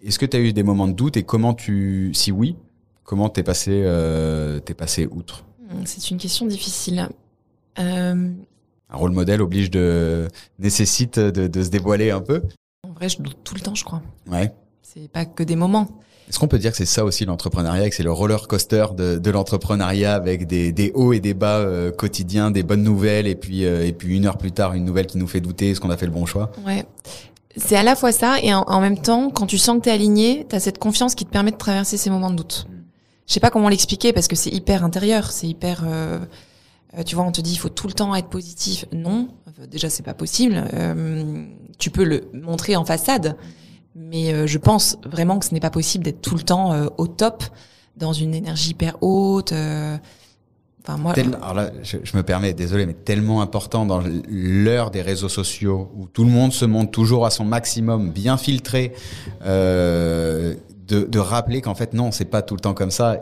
[0.03, 2.55] Est-ce que tu as eu des moments de doute et comment tu, si oui,
[3.03, 5.43] comment t'es passé, euh, t'es passé outre?
[5.71, 7.09] Hum, C'est une question difficile.
[7.79, 8.31] Euh,
[8.89, 10.27] Un rôle modèle oblige de
[10.59, 12.43] nécessite de, de se dévoiler un peu?
[12.87, 14.01] en vrai, je doute tout le temps, je crois.
[14.27, 14.53] Ouais.
[14.83, 15.87] C'est pas que des moments.
[16.27, 19.17] Est-ce qu'on peut dire que c'est ça aussi l'entrepreneuriat, que c'est le roller coaster de,
[19.19, 23.35] de l'entrepreneuriat avec des, des hauts et des bas euh, quotidiens, des bonnes nouvelles et
[23.35, 25.79] puis euh, et puis une heure plus tard une nouvelle qui nous fait douter est-ce
[25.79, 26.51] qu'on a fait le bon choix?
[26.65, 26.85] Ouais.
[27.57, 29.91] C'est à la fois ça et en, en même temps, quand tu sens que t'es
[29.91, 32.67] aligné, t'as cette confiance qui te permet de traverser ces moments de doute.
[33.27, 35.83] Je sais pas comment l'expliquer parce que c'est hyper intérieur, c'est hyper.
[35.87, 36.19] euh,
[36.97, 38.85] euh, tu vois, on te dit il faut tout le temps être positif.
[38.91, 39.29] Non,
[39.61, 40.63] euh, déjà c'est pas possible.
[40.73, 41.45] Euh,
[41.77, 43.37] tu peux le montrer en façade,
[43.95, 46.87] mais euh, je pense vraiment que ce n'est pas possible d'être tout le temps euh,
[46.97, 47.43] au top,
[47.95, 49.53] dans une énergie hyper haute.
[49.53, 49.97] euh.
[50.83, 51.13] Enfin moi.
[51.13, 56.05] Alors là, je, me permets, désolé, mais tellement important dans l'heure des réseaux sociaux où
[56.05, 58.93] tout le monde se montre toujours à son maximum, bien filtré,
[59.43, 63.19] de, rappeler qu'en fait non, c'est pas tout le temps comme ça.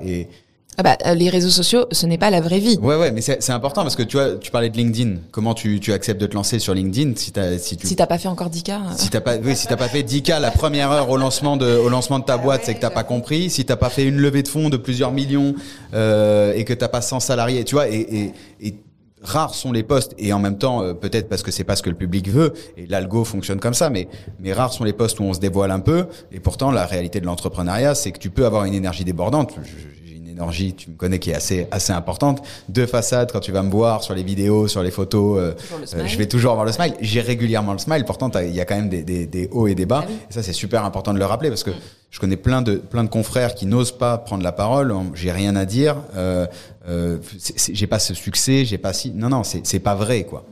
[0.77, 2.77] Ah bah, euh, les réseaux sociaux, ce n'est pas la vraie vie.
[2.81, 5.17] ouais, ouais, mais c'est c'est important parce que tu vois, tu parlais de LinkedIn.
[5.31, 8.07] Comment tu, tu acceptes de te lancer sur LinkedIn si t'as si tu Si t'as
[8.07, 8.79] pas fait encore 10 cas.
[8.79, 11.57] euh, si t'as pas, oui, si t'as pas fait 10K la première heure au lancement
[11.57, 13.49] de, au lancement de ta boîte, c'est que t'as pas compris.
[13.49, 15.53] Si t'as pas fait une levée de fonds de plusieurs millions,
[15.93, 18.75] euh, et que t'as pas 100 salariés, tu vois, et, et, et
[19.21, 20.13] rares sont les postes.
[20.17, 22.53] Et en même temps, euh, peut-être parce que c'est pas ce que le public veut,
[22.77, 24.07] et l'algo fonctionne comme ça, mais,
[24.39, 26.07] mais rares sont les postes où on se dévoile un peu.
[26.31, 29.51] Et pourtant, la réalité de l'entrepreneuriat, c'est que tu peux avoir une énergie débordante.
[29.63, 30.02] Je-
[30.33, 32.43] énergie, tu me connais, qui est assez, assez importante.
[32.69, 35.83] De façade, quand tu vas me voir sur les vidéos, sur les photos, euh, le
[35.83, 36.07] euh, smile.
[36.07, 36.93] je vais toujours avoir le smile.
[37.01, 38.03] J'ai régulièrement le smile.
[38.05, 40.01] Pourtant, il y a quand même des, des, des hauts et des bas.
[40.03, 40.17] Ah oui.
[40.29, 41.71] Et ça, c'est super important de le rappeler parce que
[42.13, 44.93] je connais plein de plein de confrères qui n'osent pas prendre la parole.
[45.15, 45.95] J'ai rien à dire.
[46.15, 46.45] Euh,
[46.87, 47.17] euh,
[47.71, 48.65] j'ai pas ce succès.
[48.65, 49.11] J'ai pas si.
[49.11, 50.45] Non, non, c'est c'est pas vrai, quoi.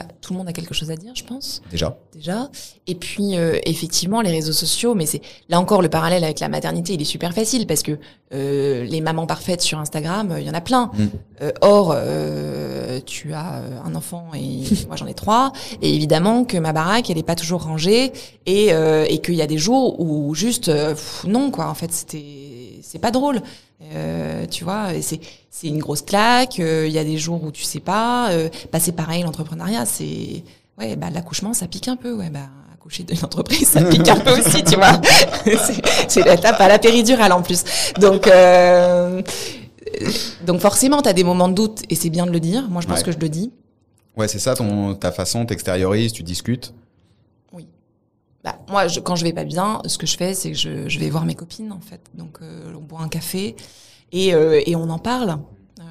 [0.00, 1.60] Bah, tout le monde a quelque chose à dire, je pense.
[1.70, 1.98] Déjà.
[2.14, 2.48] déjà.
[2.86, 6.48] Et puis euh, effectivement les réseaux sociaux, mais c'est là encore le parallèle avec la
[6.48, 7.98] maternité, il est super facile parce que
[8.32, 10.90] euh, les mamans parfaites sur Instagram, euh, il y en a plein.
[10.94, 11.06] Mm.
[11.42, 16.56] Euh, or, euh, tu as un enfant et moi j'en ai trois, et évidemment que
[16.56, 18.12] ma baraque elle est pas toujours rangée
[18.46, 21.68] et euh, et qu'il y a des jours où juste pff, non quoi.
[21.68, 23.42] En fait c'était c'est pas drôle.
[23.82, 25.20] Euh, tu vois, c'est
[25.50, 26.60] c'est une grosse claque.
[26.60, 28.30] euh, Il y a des jours où tu sais pas.
[28.30, 30.44] Euh, bah c'est pareil l'entrepreneuriat, c'est
[30.78, 32.12] ouais bah l'accouchement ça pique un peu.
[32.12, 35.00] Ouais bah accoucher d'une entreprise ça pique un peu aussi, tu vois.
[35.44, 37.64] c'est c'est l'étape à la péridurale en plus.
[37.98, 39.22] Donc euh,
[40.46, 42.68] donc forcément t'as des moments de doute et c'est bien de le dire.
[42.68, 43.04] Moi je pense Ouais.
[43.04, 43.50] que je le dis.
[44.16, 44.54] Ouais, c'est ça.
[44.54, 46.74] Ton ta façon, t'extériorises, tu discutes.
[48.42, 50.88] Bah, moi, je, quand je vais pas bien, ce que je fais, c'est que je,
[50.88, 52.00] je, vais voir mes copines, en fait.
[52.14, 53.54] Donc, euh, on boit un café
[54.12, 55.38] et, euh, et on en parle.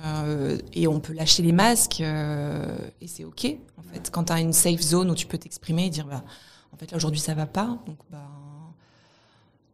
[0.06, 3.46] Euh, et on peut lâcher les masques et c'est ok.
[3.78, 6.24] En fait, quand tu as une safe zone où tu peux t'exprimer et dire, bah,
[6.74, 8.18] en fait, là aujourd'hui ça va pas, donc bah,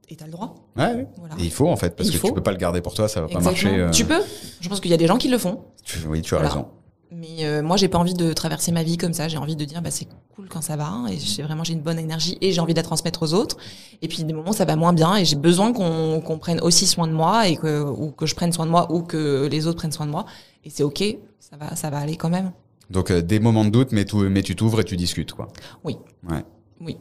[0.09, 0.55] et t'as le droit.
[0.77, 1.35] Ouais, voilà.
[1.39, 2.29] et il faut en fait, parce que faut.
[2.29, 3.71] tu peux pas le garder pour toi, ça va Exactement.
[3.71, 3.97] pas marcher.
[3.97, 4.21] Tu peux.
[4.61, 5.65] Je pense qu'il y a des gens qui le font.
[5.83, 6.53] Tu- Oui, tu as Voilà.
[6.53, 6.67] raison.
[7.11, 9.27] Mais euh, moi, j'ai pas envie de traverser ma vie comme ça.
[9.27, 11.73] J'ai envie de dire, bah, c'est cool quand ça va, hein, et j'ai vraiment j'ai
[11.73, 13.57] une bonne énergie et j'ai envie de la transmettre aux autres.
[14.01, 16.87] Et puis des moments ça va moins bien et j'ai besoin qu'on qu'on prenne aussi
[16.87, 19.65] soin de moi et que ou que je prenne soin de moi ou que les
[19.67, 20.25] autres prennent soin de moi.
[20.65, 21.03] Et c'est ok,
[21.39, 22.51] ça va, ça va aller quand même.
[22.89, 25.47] Donc euh, des moments de doute, mais, tout, mais tu t'ouvres et tu discutes, quoi.
[25.85, 25.97] Oui.
[26.29, 26.43] Ouais.
[26.81, 26.97] Oui.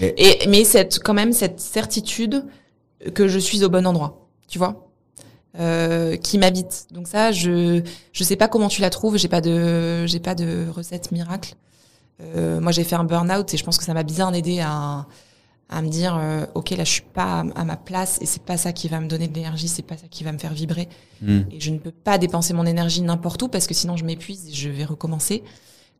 [0.00, 2.44] Et- Et mais cette quand même cette certitude
[3.14, 4.87] que je suis au bon endroit, tu vois,
[5.58, 6.86] euh, qui m'habite.
[6.90, 7.82] Donc ça, je
[8.12, 9.16] je sais pas comment tu la trouves.
[9.16, 11.54] J'ai pas de j'ai pas de recette miracle.
[12.20, 15.06] Euh, moi, j'ai fait un burn-out et je pense que ça m'a bien aidé à
[15.70, 18.56] à me dire euh, ok là je suis pas à, ma place et c'est pas
[18.56, 20.88] ça qui va me donner de l'énergie, c'est pas ça qui va me faire vibrer
[21.20, 21.40] Hmm.
[21.50, 24.48] et je ne peux pas dépenser mon énergie n'importe où parce que sinon je m'épuise
[24.48, 25.42] et je vais recommencer.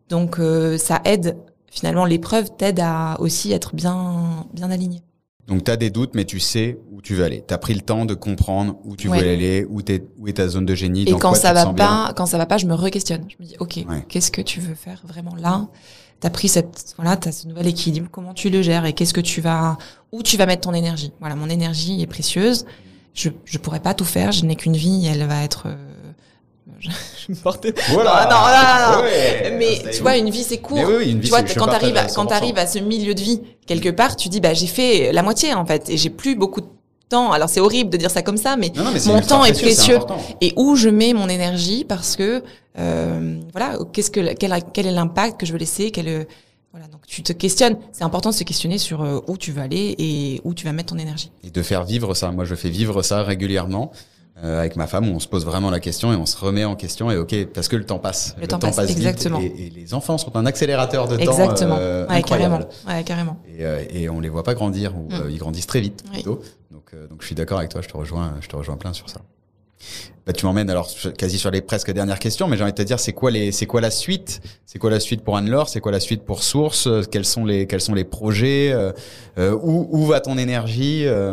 [0.08, 1.36] Donc euh, ça aide
[1.68, 5.02] finalement l'épreuve t'aide à aussi être bien bien aligné.
[5.48, 7.42] Donc tu as des doutes, mais tu sais où tu veux aller.
[7.48, 9.20] Tu as pris le temps de comprendre où tu Ouais.
[9.22, 11.02] veux aller, où, est ta zone de génie.
[11.02, 11.74] Et dans quand quoi ça tu va bien.
[11.74, 13.24] pas, quand ça va pas, je me re-questionne.
[13.28, 14.04] Je me dis OK, Ouais.
[14.08, 15.66] qu'est-ce que tu veux faire vraiment là?
[16.20, 19.20] T'as pris cette voilà, t'as ce nouvel équilibre, comment tu le gères et qu'est-ce que
[19.20, 19.78] tu vas
[20.12, 21.12] où tu vas mettre ton énergie?
[21.20, 22.66] Voilà, mon énergie est précieuse.
[23.14, 25.76] Je je pourrais pas tout faire, je n'ai qu'une vie, elle va être euh,
[26.78, 26.88] je,
[27.26, 28.28] je me porte Voilà.
[28.30, 29.02] Non, non, non, non, non.
[29.04, 30.78] Ouais, mais tu vois, une vie c'est court.
[30.78, 32.28] Oui, oui, une vie, tu vois, quand t'arrives à, à quand 100%.
[32.28, 35.54] t'arrives à ce milieu de vie quelque part, tu dis bah j'ai fait la moitié
[35.54, 36.66] en fait et j'ai plus beaucoup de
[37.08, 37.32] temps.
[37.32, 39.44] Alors c'est horrible de dire ça comme ça, mais Non, non, mais c'est mon temps
[39.44, 39.98] est précieux,
[40.40, 42.42] et où je mets mon énergie parce que
[42.78, 46.24] euh, voilà, qu'est-ce que quel, quel est l'impact que je veux laisser, quel euh,
[46.72, 47.78] voilà, donc tu te questionnes.
[47.92, 50.72] C'est important de se questionner sur euh, où tu veux aller et où tu vas
[50.72, 51.30] mettre ton énergie.
[51.42, 52.30] Et de faire vivre ça.
[52.30, 53.90] Moi, je fais vivre ça régulièrement.
[54.44, 56.64] Euh, avec ma femme, où on se pose vraiment la question et on se remet
[56.64, 58.36] en question et ok, parce que le temps passe.
[58.40, 59.40] Le temps passe, exactement.
[59.40, 61.76] Et, et les enfants sont un accélérateur de temps Exactement.
[61.78, 62.54] euh, ouais, carrément.
[62.56, 62.68] incroyable.
[62.86, 63.36] Ouais, carrément.
[63.48, 65.14] Et, euh, et on les voit pas grandir ou Mm.
[65.22, 66.14] euh, ils grandissent très vite Oui.
[66.14, 66.40] plutôt.
[66.70, 67.80] Donc, euh, donc je suis d'accord avec toi.
[67.82, 68.34] Je te rejoins.
[68.40, 69.20] Je te rejoins plein sur ça.
[70.26, 72.82] Bah, tu m'emmènes alors quasi sur les presque dernières questions, mais j'ai envie de te
[72.82, 74.40] dire, c'est quoi les, c'est quoi la suite?
[74.66, 75.68] C'est quoi la suite pour Anne-Laure?
[75.68, 76.88] C'est quoi la suite pour Source?
[77.10, 78.70] Quels sont les, quels sont les projets?
[78.72, 78.92] Euh,
[79.38, 81.32] euh, où, où va ton énergie Euh,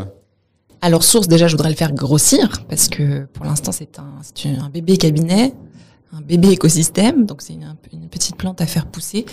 [0.86, 4.98] Alors source déjà, je voudrais le faire grossir parce que pour l'instant c'est un, bébé
[4.98, 5.52] cabinet,
[6.14, 7.54] un bébé écosystème, donc c'est
[7.92, 9.26] une petite plante à faire pousser.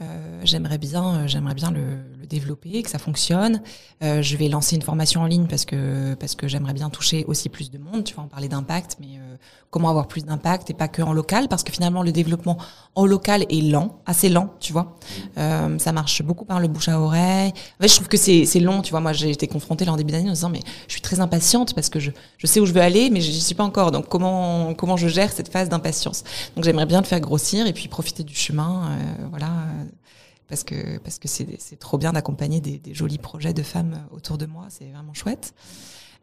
[0.00, 3.62] Euh, j'aimerais bien, euh, j'aimerais bien le, le développer, que ça fonctionne.
[4.02, 7.24] Euh, je vais lancer une formation en ligne parce que parce que j'aimerais bien toucher
[7.28, 8.04] aussi plus de monde.
[8.04, 9.36] Tu vois, on parlait d'impact, mais euh,
[9.70, 12.58] comment avoir plus d'impact et pas que en local, parce que finalement le développement
[12.94, 14.96] en local est lent, assez lent, tu vois.
[15.38, 17.52] Euh, ça marche beaucoup par le bouche à oreille.
[17.78, 19.00] En fait, je trouve que c'est c'est long, tu vois.
[19.00, 21.74] Moi, j'ai été confrontée là en début d'année en disant mais je suis très impatiente
[21.74, 23.92] parce que je je sais où je veux aller, mais j'y suis pas encore.
[23.92, 26.24] Donc comment comment je gère cette phase d'impatience?
[26.56, 28.98] Donc j'aimerais bien le faire grossir et puis profiter du chemin,
[29.30, 29.48] voilà.
[30.44, 33.62] Euh, parce que parce que c'est c'est trop bien d'accompagner des, des jolis projets de
[33.62, 35.54] femmes autour de moi, c'est vraiment chouette.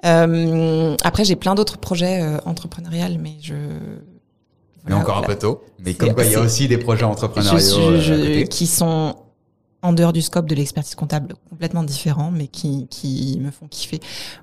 [0.06, 3.54] Euh, après, j'ai plein d'autres projets euh, entrepreneuriaux, mais je
[4.88, 5.64] Mais encore un peu tôt.
[5.80, 9.16] Mais comme quoi, il y a aussi des projets entrepreneuriaux je- je- euh, qui sont
[9.84, 14.00] en dehors du scope de l'expertise comptable, complètement différents, mais qui, qui me font kiffer.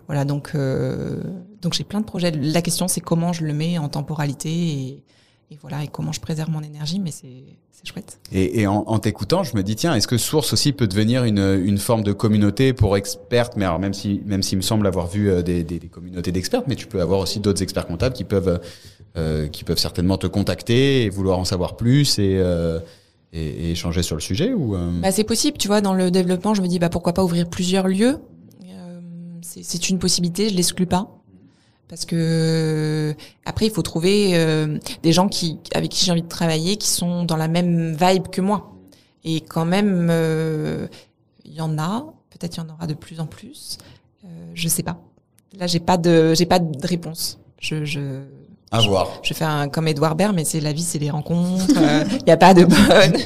[0.06, 1.22] Voilà, donc euh,
[1.62, 2.30] donc j'ai plein de projets.
[2.32, 5.04] La question, c'est comment je le mets en temporalité et,
[5.50, 7.44] et voilà, et comment je préserve mon énergie, mais c'est
[7.84, 8.18] chouette.
[8.32, 11.24] Et, et en, en t'écoutant, je me dis tiens, est-ce que Source aussi peut devenir
[11.24, 13.54] une, une forme de communauté pour expertes?
[13.56, 16.32] Mais alors même si même s'il me semble avoir vu euh, des, des, des communautés
[16.32, 18.60] d'experts, mais tu peux avoir aussi d'autres experts comptables qui peuvent
[19.16, 22.80] euh, qui peuvent certainement te contacter et vouloir en savoir plus et euh,
[23.32, 26.10] et, et échanger sur le sujet ou euh, Bah, c'est possible, tu vois, dans le
[26.10, 28.18] développement, je me dis bah pourquoi pas ouvrir plusieurs lieux?
[29.40, 31.17] C'est c'est une possibilité, je l'exclus pas.
[31.88, 33.14] Parce que
[33.46, 36.88] après, il faut trouver euh, des gens qui, avec qui j'ai envie de travailler, qui
[36.88, 38.72] sont dans la même vibe que moi.
[39.24, 40.86] Et quand même, euh,
[41.44, 42.04] il y en a.
[42.30, 43.78] Peut-être il y en aura de plus en plus.
[44.24, 44.98] Euh, je sais pas.
[45.58, 47.40] Là, j'ai pas de, j'ai pas de réponse.
[47.58, 48.22] Je, je,
[48.70, 49.08] à voir.
[49.22, 51.64] je fais un comme Edouard Baird, mais c'est la vie, c'est les rencontres.
[52.20, 53.16] Il n'y a pas de bonne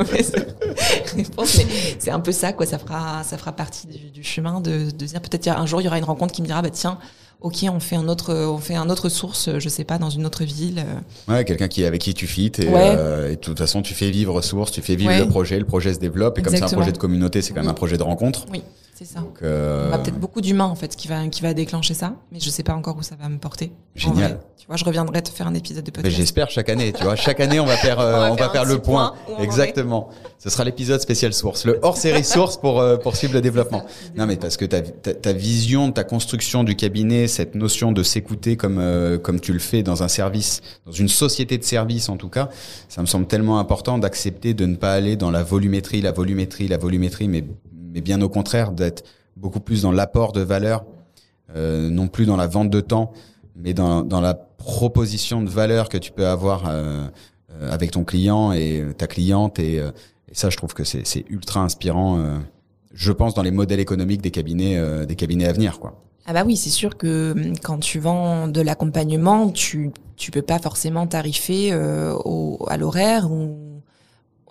[1.16, 1.60] réponse,
[1.98, 2.64] c'est un peu ça, quoi.
[2.64, 5.84] Ça fera, ça fera partie du, du chemin de, de dire peut-être un jour il
[5.84, 6.98] y aura une rencontre qui me dira bah tiens,
[7.40, 10.26] ok, on fait un autre, on fait un autre source, je sais pas, dans une
[10.26, 10.84] autre ville.
[11.28, 12.94] Ouais, quelqu'un qui avec qui tu fites et, Ouais.
[12.96, 15.20] euh, et de toute façon tu fais vivre Source, tu fais vivre Ouais.
[15.20, 17.60] le projet, le projet se développe et comme c'est un projet de communauté, c'est quand
[17.60, 18.46] même un projet de rencontre.
[18.52, 18.62] Oui,
[19.00, 19.20] C'est ça.
[19.20, 22.16] Donc, euh, On a peut-être beaucoup d'humains en fait qui va qui va déclencher ça,
[22.30, 23.72] mais je sais pas encore où ça va me porter.
[23.94, 24.32] Génial.
[24.32, 24.40] vrai.
[24.58, 26.14] Tu vois, je reviendrai te faire un épisode de podcast.
[26.14, 27.16] j'espère chaque année, tu vois.
[27.16, 29.14] Chaque année, on va faire, euh, On va on faire va le point.
[29.38, 30.10] Exactement.
[30.38, 33.86] Ce sera l'épisode spécial source, le hors série source pour euh, pour suivre le développement.
[33.88, 34.12] ça.
[34.18, 38.02] Non, mais parce que ta, ta, ta vision, ta construction du cabinet, cette notion de
[38.02, 42.10] s'écouter comme euh, comme tu le fais dans un service, dans une société de service
[42.10, 42.50] en tout cas,
[42.90, 46.68] ça me semble tellement important d'accepter de ne pas aller dans la volumétrie, la volumétrie,
[46.68, 47.44] la volumétrie, mais
[47.92, 49.04] mais bien au contraire d'être
[49.36, 50.84] beaucoup plus dans l'apport de valeur,
[51.56, 53.12] euh, non plus dans la vente de temps,
[53.56, 57.06] mais dans, dans la proposition de valeur que tu peux avoir euh,
[57.52, 59.58] euh, avec ton client et ta cliente.
[59.58, 59.90] Et, euh,
[60.30, 62.38] et ça, je trouve que c'est ultra inspirant, euh,
[62.92, 65.80] je pense, dans les modèles économiques des cabinets, euh, des cabinets à venir.
[65.80, 66.00] Quoi.
[66.26, 70.42] Ah bah oui, c'est sûr que hum, quand tu vends de l'accompagnement, tu tu peux
[70.42, 73.56] pas forcément tarifer euh, au, à l'horaire ou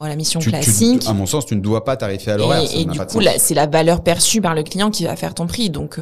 [0.08, 1.06] la mission Tu- tu- classique.
[1.08, 2.64] à mon sens, tu ne dois pas tarifer à l'horaire.
[2.74, 5.70] et du coup, c'est la valeur perçue par le client qui va faire ton prix.
[5.70, 6.00] Donc,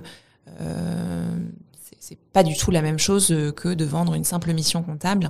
[0.62, 1.26] euh,
[2.00, 5.30] c'est- pas du tout la même chose euh, que de vendre une simple mission comptable.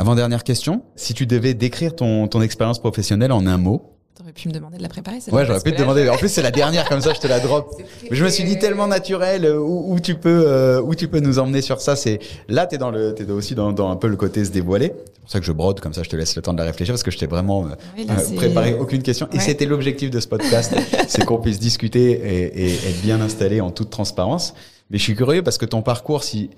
[0.00, 0.82] Avant-dernière question.
[0.94, 3.94] Si tu devais décrire ton, ton expérience professionnelle en un mot,
[4.28, 5.16] T'aurais pu me demander de la préparer.
[5.32, 6.06] Ouais, j'aurais pu te demander.
[6.10, 7.72] En plus, c'est la dernière, comme ça, je te la drop.
[8.10, 11.08] Mais je me suis dit tellement naturel euh, où, où tu peux euh, où tu
[11.08, 11.96] peux nous emmener sur ça.
[11.96, 14.92] C'est là, t'es dans le t'es aussi dans, dans un peu le côté se dévoiler.
[14.94, 16.02] C'est pour ça que je brode comme ça.
[16.02, 18.04] Je te laisse le temps de la réfléchir parce que je t'ai vraiment euh, Oui,
[18.04, 19.28] là, c'est- préparé aucune question.
[19.32, 19.42] Et Ouais.
[19.42, 20.74] c'était l'objectif de ce podcast,
[21.08, 24.52] c'est qu'on puisse discuter et, et être bien installé en toute transparence.
[24.90, 26.50] Mais je suis curieux parce que ton parcours, si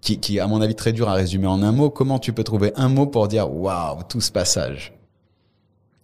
[0.00, 2.32] qui, qui est à mon avis très dur à résumer en un mot, comment tu
[2.32, 4.94] peux trouver un mot pour dire waouh tout ce passage?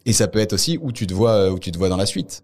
[0.07, 1.97] Et ça peut être aussi où tu te vois euh, où tu te vois dans
[1.97, 2.43] la suite.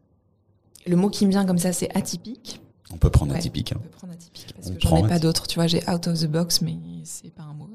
[0.87, 2.61] Le mot qui me vient comme ça, c'est atypique.
[2.93, 3.39] On peut prendre Ouais.
[3.39, 3.73] atypique.
[3.73, 3.77] hein.
[3.81, 5.23] On peut prendre atypique parce On que j'en ai pas atypique.
[5.23, 5.47] d'autres.
[5.49, 7.69] Tu vois, j'ai out of the box, mais c'est pas un mot.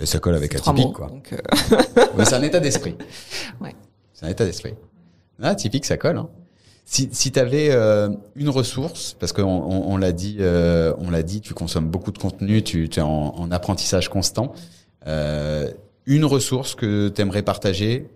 [0.00, 1.10] Et ça colle avec atypique, mots, quoi.
[1.32, 2.94] Euh, c'est un état d'esprit.
[3.60, 3.74] Ouais.
[4.12, 4.74] C'est un état d'esprit.
[5.42, 6.18] Ah, typique, ça colle.
[6.18, 6.28] Hein.
[6.84, 7.70] Si, si tu avais
[8.36, 12.12] une ressource, parce qu'on on, on l'a dit, euh, on l'a dit, tu consommes beaucoup
[12.12, 14.52] de contenu, tu, tu es en, en apprentissage constant.
[15.06, 15.70] Euh,
[16.06, 18.08] une ressource que tu aimerais partager,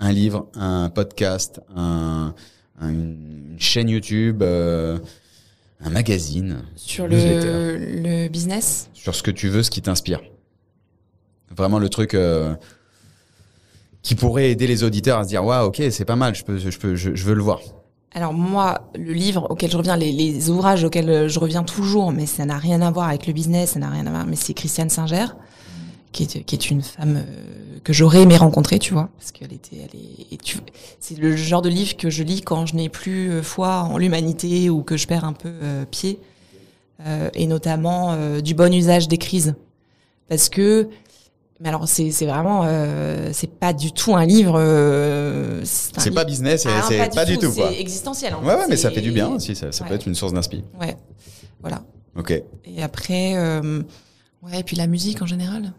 [0.00, 2.34] un livre, un podcast, un,
[2.80, 4.98] un- une chaîne YouTube, euh,
[5.80, 10.20] un magazine, sur le, le business, sur ce que tu veux, ce qui t'inspire.
[11.56, 12.54] Vraiment le truc euh,
[14.02, 16.58] qui pourrait aider les auditeurs à se dire waouh, ok, c'est pas mal, je peux,
[16.58, 17.60] je peux, je, je veux le voir.
[18.12, 22.12] Alors moi, le livre auquel je reviens, les, les ouvrages auxquels euh, je reviens toujours,
[22.12, 24.36] mais ça n'a rien à voir avec le business, ça n'a rien à voir, mais
[24.36, 25.26] c'est Christiane Singer,
[26.12, 29.52] qui est, qui est une femme euh, que j'aurais aimé rencontrer, tu vois, parce qu'elle
[29.52, 30.58] était, elle est, et tu-
[31.00, 33.98] c'est le genre de livre que je lis quand je n'ai plus euh, foi en
[33.98, 36.18] l'humanité ou que je perds un peu euh, pied,
[37.06, 39.54] euh, et notamment euh, du bon usage des crises,
[40.28, 40.88] parce que
[41.60, 42.64] mais alors c'est c'est vraiment
[43.32, 47.24] c'est pas du tout un livre un C'est livre- pas business, c'est ah, c'est pas,
[47.24, 47.70] du tout, quoi.
[47.72, 48.34] C'est existentiel.
[48.34, 48.56] En Ouais, fait.
[48.60, 50.64] ouais, mais ça fait du bien aussi, ça, ça peut être une source d'inspi.
[50.80, 50.96] Ouais,
[51.60, 51.82] voilà.
[52.18, 52.30] Ok.
[52.64, 55.72] Et après, ouais, et puis la musique en général.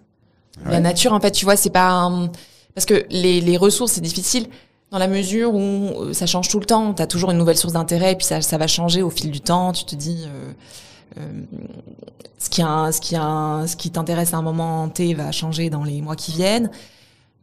[0.66, 0.72] Ouais.
[0.72, 2.30] La nature, en fait, tu vois, c'est pas un-
[2.76, 4.48] parce que les, les ressources, c'est difficile
[4.92, 5.60] dans la mesure où
[6.06, 6.94] euh, ça change tout le temps.
[6.94, 9.42] T'as toujours une nouvelle source d'intérêt, et puis ça, ça va changer au fil du
[9.42, 9.72] temps.
[9.74, 10.26] Tu te dis.
[10.28, 10.52] Euh,
[11.20, 11.42] euh,
[12.40, 15.70] ce qui, a, ce qui, a, ce qui t'intéresse à un moment T va changer
[15.72, 16.70] dans les mois qui viennent.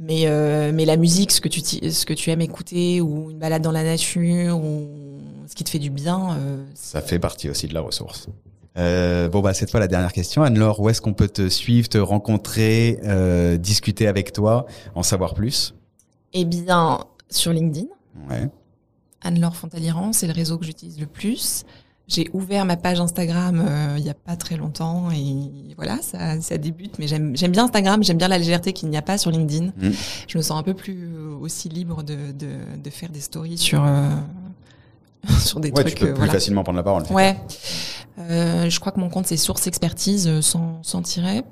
[0.01, 3.31] Mais, euh, mais la musique, ce que, tu, ti- ce que tu aimes écouter, ou
[3.31, 4.89] une balade dans la nature, ou
[5.49, 8.27] ce qui te fait du bien, euh, Ça fait partie aussi de la ressource.
[8.77, 11.89] Euh, bon bah cette fois la dernière question, Anne-Laure, où est-ce qu'on peut te suivre,
[11.89, 15.75] te rencontrer, euh, discuter avec toi, en savoir plus?
[16.33, 16.99] Eh bien,
[17.31, 17.87] sur LinkedIn,
[18.31, 18.49] Ouais.
[19.23, 21.65] Anne-Laure Fontaliran, c'est le réseau que j'utilise le plus.
[22.07, 26.39] J'ai ouvert ma page Instagram euh, il y a pas très longtemps et voilà, ça,
[26.43, 26.99] ça débute.
[26.99, 29.69] Mais j'aime bien Instagram, j'aime bien la légèreté qu'il n'y a pas sur LinkedIn.
[29.79, 29.91] Mm.
[30.29, 31.09] Je me sens un peu plus
[31.41, 32.49] aussi libre de, de,
[32.83, 34.11] de faire des stories sur euh,
[35.39, 35.95] sur des Ouais, trucs.
[35.95, 36.33] tu peux plus voilà.
[36.33, 37.05] facilement prendre la parole.
[37.11, 37.37] Ouais.
[38.19, 41.43] Euh, je crois que mon compte c'est Source Expertise euh, sans, sans tiret.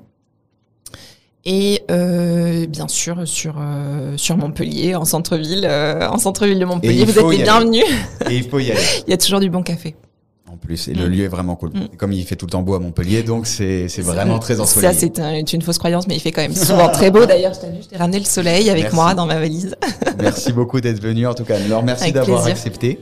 [1.45, 7.03] Et euh, bien sûr sur euh, sur Montpellier, en centre-ville, euh, en centre-ville de Montpellier,
[7.03, 7.83] vous êtes les bienvenus.
[8.29, 8.79] Et il faut y aller.
[9.07, 9.95] Il y a toujours du bon café.
[10.53, 11.11] En plus, et le Mm.
[11.11, 11.69] lieu est vraiment cool.
[11.71, 11.87] Mm.
[11.97, 14.61] Comme il fait tout le temps beau à Montpellier, donc c'est c'est vraiment très Ça
[14.61, 14.93] ensoleillé.
[14.99, 17.25] c'est un- c'est une fausse croyance, mais il fait quand même souvent très beau.
[17.25, 18.95] D'ailleurs, je t'ai vu, je t'ai ramené le soleil avec Merci.
[18.95, 19.75] moi dans ma valise.
[20.19, 21.25] Merci beaucoup d'être venu.
[21.25, 22.99] En tout cas, Anne-Laure, merci d'avoir accepté.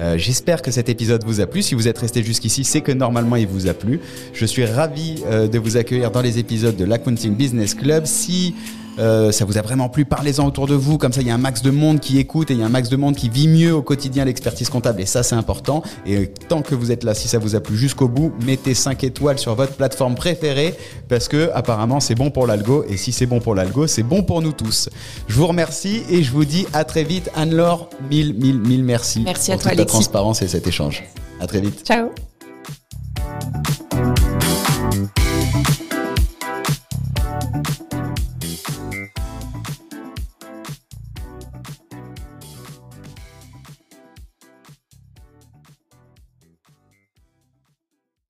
[0.00, 1.62] Euh, J'espère que cet épisode vous a plu.
[1.62, 4.00] Si vous êtes resté jusqu'ici, c'est que normalement il vous a plu.
[4.32, 8.06] Je suis ravi euh, de vous accueillir dans les épisodes de l'Accounting Business Club.
[8.06, 8.54] Si
[8.98, 11.34] euh, ça vous a vraiment plu, parlez-en autour de vous, comme ça il y a
[11.34, 13.28] un max de monde qui écoute et il y a un max de monde qui
[13.28, 15.82] vit mieux au quotidien l'expertise comptable et ça c'est important.
[16.06, 19.04] Et tant que vous êtes là, si ça vous a plu jusqu'au bout, mettez 5
[19.04, 20.74] étoiles sur votre plateforme préférée
[21.08, 24.22] parce que apparemment c'est bon pour l'algo et si c'est bon pour l'algo, c'est bon
[24.22, 24.88] pour nous tous.
[25.28, 27.30] Je vous remercie et je vous dis à très vite.
[27.34, 29.22] Anne-Laure, mille, mille, mille merci.
[29.24, 31.04] Merci pour toi, toute la transparence et cet échange.
[31.40, 31.84] À très vite.
[31.86, 32.10] Ciao.